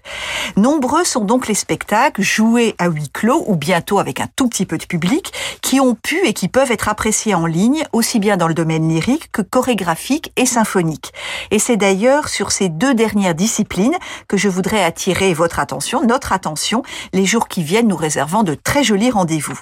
Nombreux 0.56 1.04
sont 1.04 1.26
donc 1.26 1.50
les 1.50 1.54
spectacles 1.54 2.22
joués 2.22 2.76
à 2.78 2.88
huis 2.88 3.09
clos 3.14 3.44
ou 3.48 3.56
bientôt 3.56 4.00
avec 4.00 4.20
un 4.20 4.28
tout 4.36 4.48
petit 4.48 4.66
peu 4.66 4.78
de 4.78 4.86
public 4.86 5.34
qui 5.62 5.80
ont 5.80 5.96
pu 5.96 6.20
et 6.26 6.34
qui 6.34 6.48
peuvent 6.48 6.72
être 6.72 6.90
appréciés 6.90 7.36
en 7.36 7.46
ligne 7.46 7.84
aussi 7.92 8.20
bien 8.20 8.38
dans 8.38 8.48
le 8.48 8.54
domaine 8.54 8.90
lyrique 8.90 9.32
que 9.32 9.42
chorégraphique 9.42 10.32
et 10.36 10.46
symphonique. 10.46 11.14
Et 11.52 11.60
c'est 11.60 11.78
d'ailleurs 11.78 12.30
sur 12.30 12.52
ces 12.52 12.70
deux 12.70 12.94
dernières 12.94 13.36
disciplines 13.36 13.96
que 14.28 14.38
je 14.38 14.50
voudrais 14.50 14.84
attirer 14.84 15.34
votre 15.34 15.60
attention, 15.60 16.04
notre 16.06 16.34
attention, 16.34 16.84
les 17.14 17.26
jours 17.26 17.48
qui 17.48 17.64
viennent 17.64 17.88
nous 17.88 17.96
réservant 17.96 18.44
de 18.44 18.56
très 18.56 18.84
jolis 18.84 19.12
rendez-vous. 19.12 19.60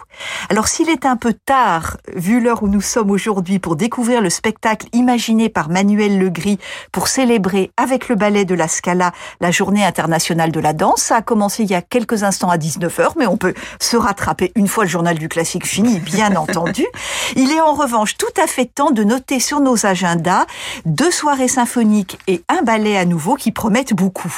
Alors 0.50 0.68
s'il 0.68 0.90
est 0.90 1.06
un 1.06 1.18
peu 1.18 1.34
tard, 1.34 1.98
vu 2.14 2.40
l'heure 2.40 2.64
où 2.64 2.68
nous 2.68 2.82
sommes 2.82 3.12
aujourd'hui 3.12 3.60
pour 3.60 3.76
découvrir 3.76 4.22
le 4.22 4.30
spectacle 4.30 4.88
imaginé 4.94 5.50
par 5.50 5.70
Manuel 5.70 6.20
Legris 6.20 6.60
pour 6.92 7.08
célébrer 7.08 7.72
avec 7.78 8.10
le 8.10 8.16
ballet 8.16 8.46
de 8.46 8.56
la 8.56 8.68
Scala 8.68 9.12
la 9.40 9.52
journée 9.52 9.86
internationale 9.86 10.52
de 10.52 10.60
la 10.60 10.74
danse, 10.74 11.02
ça 11.02 11.18
a 11.18 11.22
commencé 11.22 11.64
il 11.64 11.70
y 11.70 11.76
a 11.76 11.82
quelques 11.82 12.24
instants 12.24 12.50
à 12.50 12.58
19h, 12.58 13.14
mais 13.18 13.28
on 13.28 13.37
peut 13.38 13.54
se 13.80 13.98
rattraper 13.98 14.52
une 14.56 14.68
fois 14.68 14.84
le 14.84 14.90
journal 14.90 15.18
du 15.18 15.30
classique 15.30 15.66
fini, 15.66 16.00
bien 16.00 16.36
entendu. 16.38 16.86
Il 17.36 17.52
est 17.52 17.62
en 17.62 17.74
revanche 17.74 18.18
tout 18.18 18.42
à 18.42 18.48
fait 18.48 18.66
temps 18.66 18.92
de 18.92 19.04
noter 19.04 19.40
sur 19.40 19.60
nos 19.60 19.86
agendas 19.86 20.46
deux 20.86 21.12
soirées 21.12 21.48
symphoniques 21.48 22.18
et 22.28 22.44
un 22.50 22.62
ballet 22.62 22.98
à 22.98 23.06
nouveau 23.06 23.36
qui 23.36 23.52
promettent 23.52 23.94
beaucoup. 23.94 24.34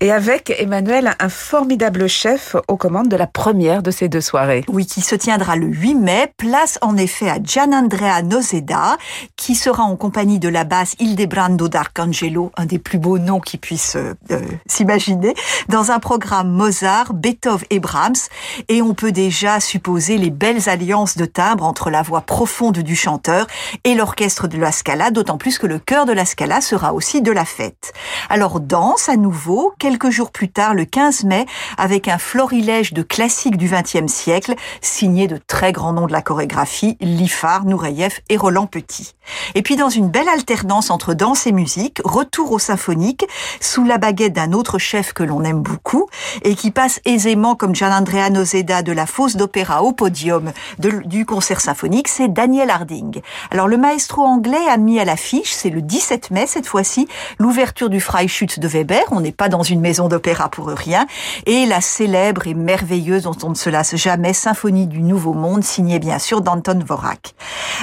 Et 0.00 0.12
avec 0.12 0.52
Emmanuel, 0.58 1.14
un 1.18 1.30
formidable 1.30 2.06
chef 2.06 2.54
aux 2.68 2.76
commandes 2.76 3.08
de 3.08 3.16
la 3.16 3.26
première 3.26 3.82
de 3.82 3.90
ces 3.90 4.08
deux 4.08 4.20
soirées. 4.20 4.62
Oui, 4.68 4.84
qui 4.84 5.00
se 5.00 5.14
tiendra 5.14 5.56
le 5.56 5.68
8 5.68 5.94
mai, 5.94 6.32
place 6.36 6.78
en 6.82 6.98
effet 6.98 7.30
à 7.30 7.38
Gianandrea 7.42 8.22
Nozeda, 8.22 8.98
qui 9.36 9.54
sera 9.54 9.84
en 9.84 9.96
compagnie 9.96 10.38
de 10.38 10.50
la 10.50 10.64
basse 10.64 10.96
Ildebrando 10.98 11.68
d'Arcangelo, 11.68 12.52
un 12.58 12.66
des 12.66 12.78
plus 12.78 12.98
beaux 12.98 13.18
noms 13.18 13.40
qui 13.40 13.56
puisse 13.56 13.96
euh, 13.96 14.14
euh, 14.30 14.40
s'imaginer, 14.66 15.34
dans 15.68 15.90
un 15.90 15.98
programme 15.98 16.50
Mozart, 16.50 17.14
Beethoven 17.14 17.66
et 17.70 17.80
Brahms, 17.80 18.28
et 18.68 18.82
on 18.82 18.92
peut 18.92 19.12
déjà 19.12 19.60
supposer 19.60 20.18
les 20.18 20.30
belles 20.30 20.68
alliances 20.68 21.16
de 21.16 21.24
timbres 21.24 21.64
entre 21.64 21.88
la 21.88 22.02
voix 22.02 22.20
profonde 22.20 22.78
du 22.78 22.96
chanteur 22.96 23.46
et 23.84 23.94
l'orchestre 23.94 24.46
de 24.46 24.58
la 24.58 24.72
Scala, 24.72 25.10
d'autant 25.10 25.38
plus 25.38 25.58
que 25.58 25.66
le 25.66 25.78
chœur 25.78 26.04
de 26.04 26.12
la 26.12 26.26
Scala 26.26 26.60
sera 26.60 26.92
aussi 26.92 27.22
de 27.22 27.32
la 27.32 27.44
fête. 27.44 27.94
Alors 28.28 28.60
danse 28.60 29.08
à 29.08 29.16
nouveau, 29.16 29.65
quelques 29.78 30.10
jours 30.10 30.30
plus 30.30 30.50
tard, 30.50 30.74
le 30.74 30.84
15 30.84 31.24
mai, 31.24 31.46
avec 31.76 32.08
un 32.08 32.18
florilège 32.18 32.92
de 32.92 33.02
classiques 33.02 33.56
du 33.56 33.68
XXe 33.68 34.12
siècle, 34.12 34.54
signé 34.80 35.26
de 35.26 35.38
très 35.38 35.72
grands 35.72 35.92
noms 35.92 36.06
de 36.06 36.12
la 36.12 36.22
chorégraphie, 36.22 36.96
Lifar, 37.00 37.64
Nureyev 37.64 38.20
et 38.28 38.36
Roland 38.36 38.66
Petit. 38.66 39.15
Et 39.54 39.62
puis 39.62 39.76
dans 39.76 39.88
une 39.88 40.08
belle 40.08 40.28
alternance 40.28 40.90
entre 40.90 41.14
danse 41.14 41.46
et 41.46 41.52
musique, 41.52 42.00
retour 42.04 42.52
au 42.52 42.58
symphonique, 42.58 43.26
sous 43.60 43.84
la 43.84 43.98
baguette 43.98 44.32
d'un 44.32 44.52
autre 44.52 44.78
chef 44.78 45.12
que 45.12 45.22
l'on 45.22 45.44
aime 45.44 45.62
beaucoup, 45.62 46.06
et 46.42 46.54
qui 46.54 46.70
passe 46.70 47.00
aisément 47.04 47.54
comme 47.54 47.74
Gianandrea 47.74 48.30
Nozeda 48.30 48.82
de 48.82 48.92
la 48.92 49.06
fosse 49.06 49.36
d'opéra 49.36 49.82
au 49.82 49.92
podium 49.92 50.52
du 50.78 51.24
concert 51.26 51.60
symphonique, 51.60 52.08
c'est 52.08 52.28
Daniel 52.28 52.70
Harding. 52.70 53.20
Alors 53.50 53.68
le 53.68 53.76
maestro 53.76 54.22
anglais 54.22 54.68
a 54.68 54.76
mis 54.76 54.98
à 55.00 55.04
l'affiche, 55.04 55.52
c'est 55.52 55.70
le 55.70 55.82
17 55.82 56.30
mai 56.30 56.46
cette 56.46 56.66
fois-ci, 56.66 57.08
l'ouverture 57.38 57.90
du 57.90 58.00
Freischütz 58.00 58.58
de 58.58 58.68
Weber, 58.68 59.02
on 59.10 59.20
n'est 59.20 59.32
pas 59.32 59.48
dans 59.48 59.62
une 59.62 59.80
maison 59.80 60.08
d'opéra 60.08 60.48
pour 60.48 60.66
rien, 60.68 61.06
et 61.46 61.66
la 61.66 61.80
célèbre 61.80 62.46
et 62.46 62.54
merveilleuse 62.54 63.24
dont 63.24 63.36
on 63.42 63.50
ne 63.50 63.54
se 63.54 63.70
lasse 63.70 63.96
jamais 63.96 64.32
Symphonie 64.32 64.86
du 64.86 65.02
Nouveau 65.02 65.32
Monde, 65.32 65.64
signée 65.64 65.98
bien 65.98 66.18
sûr 66.18 66.40
d'Anton 66.40 66.78
Vorak. 66.86 67.34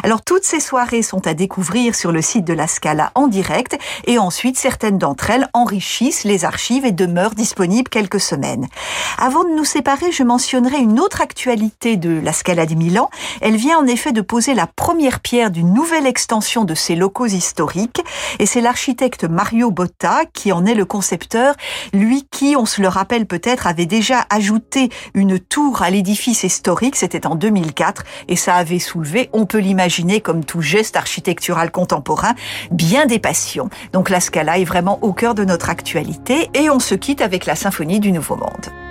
Alors 0.04 0.22
toutes 0.22 0.44
ces 0.44 0.60
soirées 0.60 1.02
sont 1.02 1.26
à 1.28 1.33
découvrir 1.34 1.96
sur 1.96 2.12
le 2.12 2.22
site 2.22 2.46
de 2.46 2.54
la 2.54 2.68
Scala 2.68 3.12
en 3.16 3.28
direct, 3.28 3.78
et 4.06 4.18
ensuite 4.18 4.58
certaines 4.58 4.98
d'entre 4.98 5.30
elles 5.30 5.48
enrichissent 5.54 6.24
les 6.24 6.46
archives 6.46 6.86
et 6.86 6.92
demeurent 6.92 7.36
disponibles 7.36 7.90
quelques 7.90 8.20
semaines. 8.20 8.68
Avant 9.18 9.44
de 9.44 9.56
nous 9.56 9.66
séparer, 9.66 10.12
je 10.12 10.24
mentionnerai 10.24 10.78
une 10.78 11.00
autre 11.00 11.22
actualité 11.22 11.98
de 11.98 12.20
la 12.20 12.34
Scala 12.34 12.66
de 12.66 12.76
Milan. 12.76 13.10
Elle 13.42 13.56
vient 13.56 13.80
en 13.80 13.88
effet 13.88 14.12
de 14.12 14.22
poser 14.22 14.54
la 14.54 14.68
première 14.68 15.20
pierre 15.20 15.52
d'une 15.52 15.74
nouvelle 15.74 16.08
extension 16.08 16.64
de 16.64 16.76
ses 16.76 16.96
locaux 16.96 17.26
historiques, 17.26 18.02
et 18.40 18.46
c'est 18.46 18.62
l'architecte 18.62 19.24
Mario 19.24 19.72
Botta 19.72 20.24
qui 20.34 20.52
en 20.52 20.66
est 20.66 20.76
le 20.76 20.86
concepteur 20.86 21.56
lui 21.94 22.28
qui, 22.30 22.56
on 22.58 22.66
se 22.66 22.82
le 22.82 22.88
rappelle 22.88 23.26
peut-être, 23.26 23.68
avait 23.68 23.86
déjà 23.86 24.26
ajouté 24.30 24.90
une 25.14 25.40
tour 25.40 25.82
à 25.82 25.90
l'édifice 25.90 26.44
historique, 26.44 26.96
c'était 26.96 27.26
en 27.28 27.36
2004, 27.36 28.04
et 28.28 28.36
ça 28.36 28.56
avait 28.56 28.80
soulevé, 28.80 29.30
on 29.34 29.46
peut 29.46 29.60
l'imaginer 29.60 30.22
comme 30.22 30.44
tout 30.44 30.62
geste 30.62 30.96
architectural 30.96 31.23
contemporain, 31.72 32.34
bien 32.72 33.06
des 33.06 33.20
passions. 33.20 33.70
Donc 33.92 34.10
la 34.10 34.20
Scala 34.20 34.58
est 34.60 34.66
vraiment 34.66 35.00
au 35.02 35.14
cœur 35.14 35.36
de 35.36 35.44
notre 35.46 35.70
actualité, 35.70 36.50
et 36.54 36.70
on 36.70 36.80
se 36.80 36.96
quitte 36.96 37.22
avec 37.22 37.46
la 37.46 37.56
symphonie 37.56 38.00
du 38.00 38.12
Nouveau 38.12 38.36
Monde. 38.36 38.83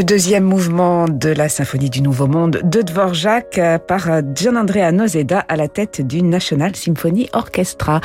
Le 0.00 0.04
deuxième 0.04 0.44
mouvement 0.44 1.04
de 1.04 1.28
la 1.28 1.50
symphonie 1.50 1.90
du 1.90 2.00
Nouveau 2.00 2.26
Monde 2.26 2.62
de 2.64 2.80
Dvorak 2.80 3.58
euh, 3.58 3.76
par 3.76 4.08
Gian-Andrea 4.34 4.92
Nozeda 4.92 5.40
à 5.46 5.56
la 5.56 5.68
tête 5.68 6.00
du 6.00 6.22
National 6.22 6.74
Symphony 6.74 7.28
Orchestra. 7.34 8.00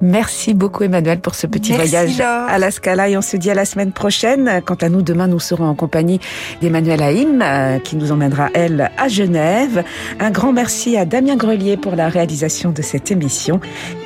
Merci 0.00 0.54
beaucoup 0.54 0.84
Emmanuel 0.84 1.20
pour 1.20 1.34
ce 1.34 1.46
petit 1.46 1.74
voyage 1.74 2.18
à 2.18 2.58
la 2.58 2.70
Scala 2.70 3.10
et 3.10 3.18
on 3.18 3.20
se 3.20 3.36
dit 3.36 3.50
à 3.50 3.54
la 3.54 3.66
semaine 3.66 3.92
prochaine. 3.92 4.62
Quant 4.64 4.76
à 4.76 4.88
nous, 4.88 5.02
demain 5.02 5.26
nous 5.26 5.38
serons 5.38 5.68
en 5.68 5.74
compagnie 5.74 6.18
d'Emmanuel 6.62 7.02
Haïm 7.02 7.42
euh, 7.42 7.78
qui 7.78 7.96
nous 7.96 8.10
emmènera 8.10 8.48
elle 8.54 8.90
à 8.96 9.08
Genève. 9.08 9.84
Un 10.20 10.30
grand 10.30 10.54
merci 10.54 10.96
à 10.96 11.04
Damien 11.04 11.36
Grelier 11.36 11.76
pour 11.76 11.94
la 11.94 12.08
réalisation 12.08 12.70
de 12.70 12.80
cette 12.80 13.10
émission. 13.10 13.60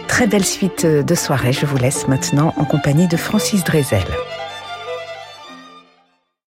Très 0.09 0.27
belle 0.27 0.45
suite 0.45 0.85
de 0.85 1.15
soirée. 1.15 1.53
Je 1.53 1.67
vous 1.67 1.79
laisse 1.79 2.09
maintenant 2.09 2.53
en 2.57 2.65
compagnie 2.65 3.07
de 3.07 3.17
Francis 3.17 3.63
Drezel. 3.63 4.03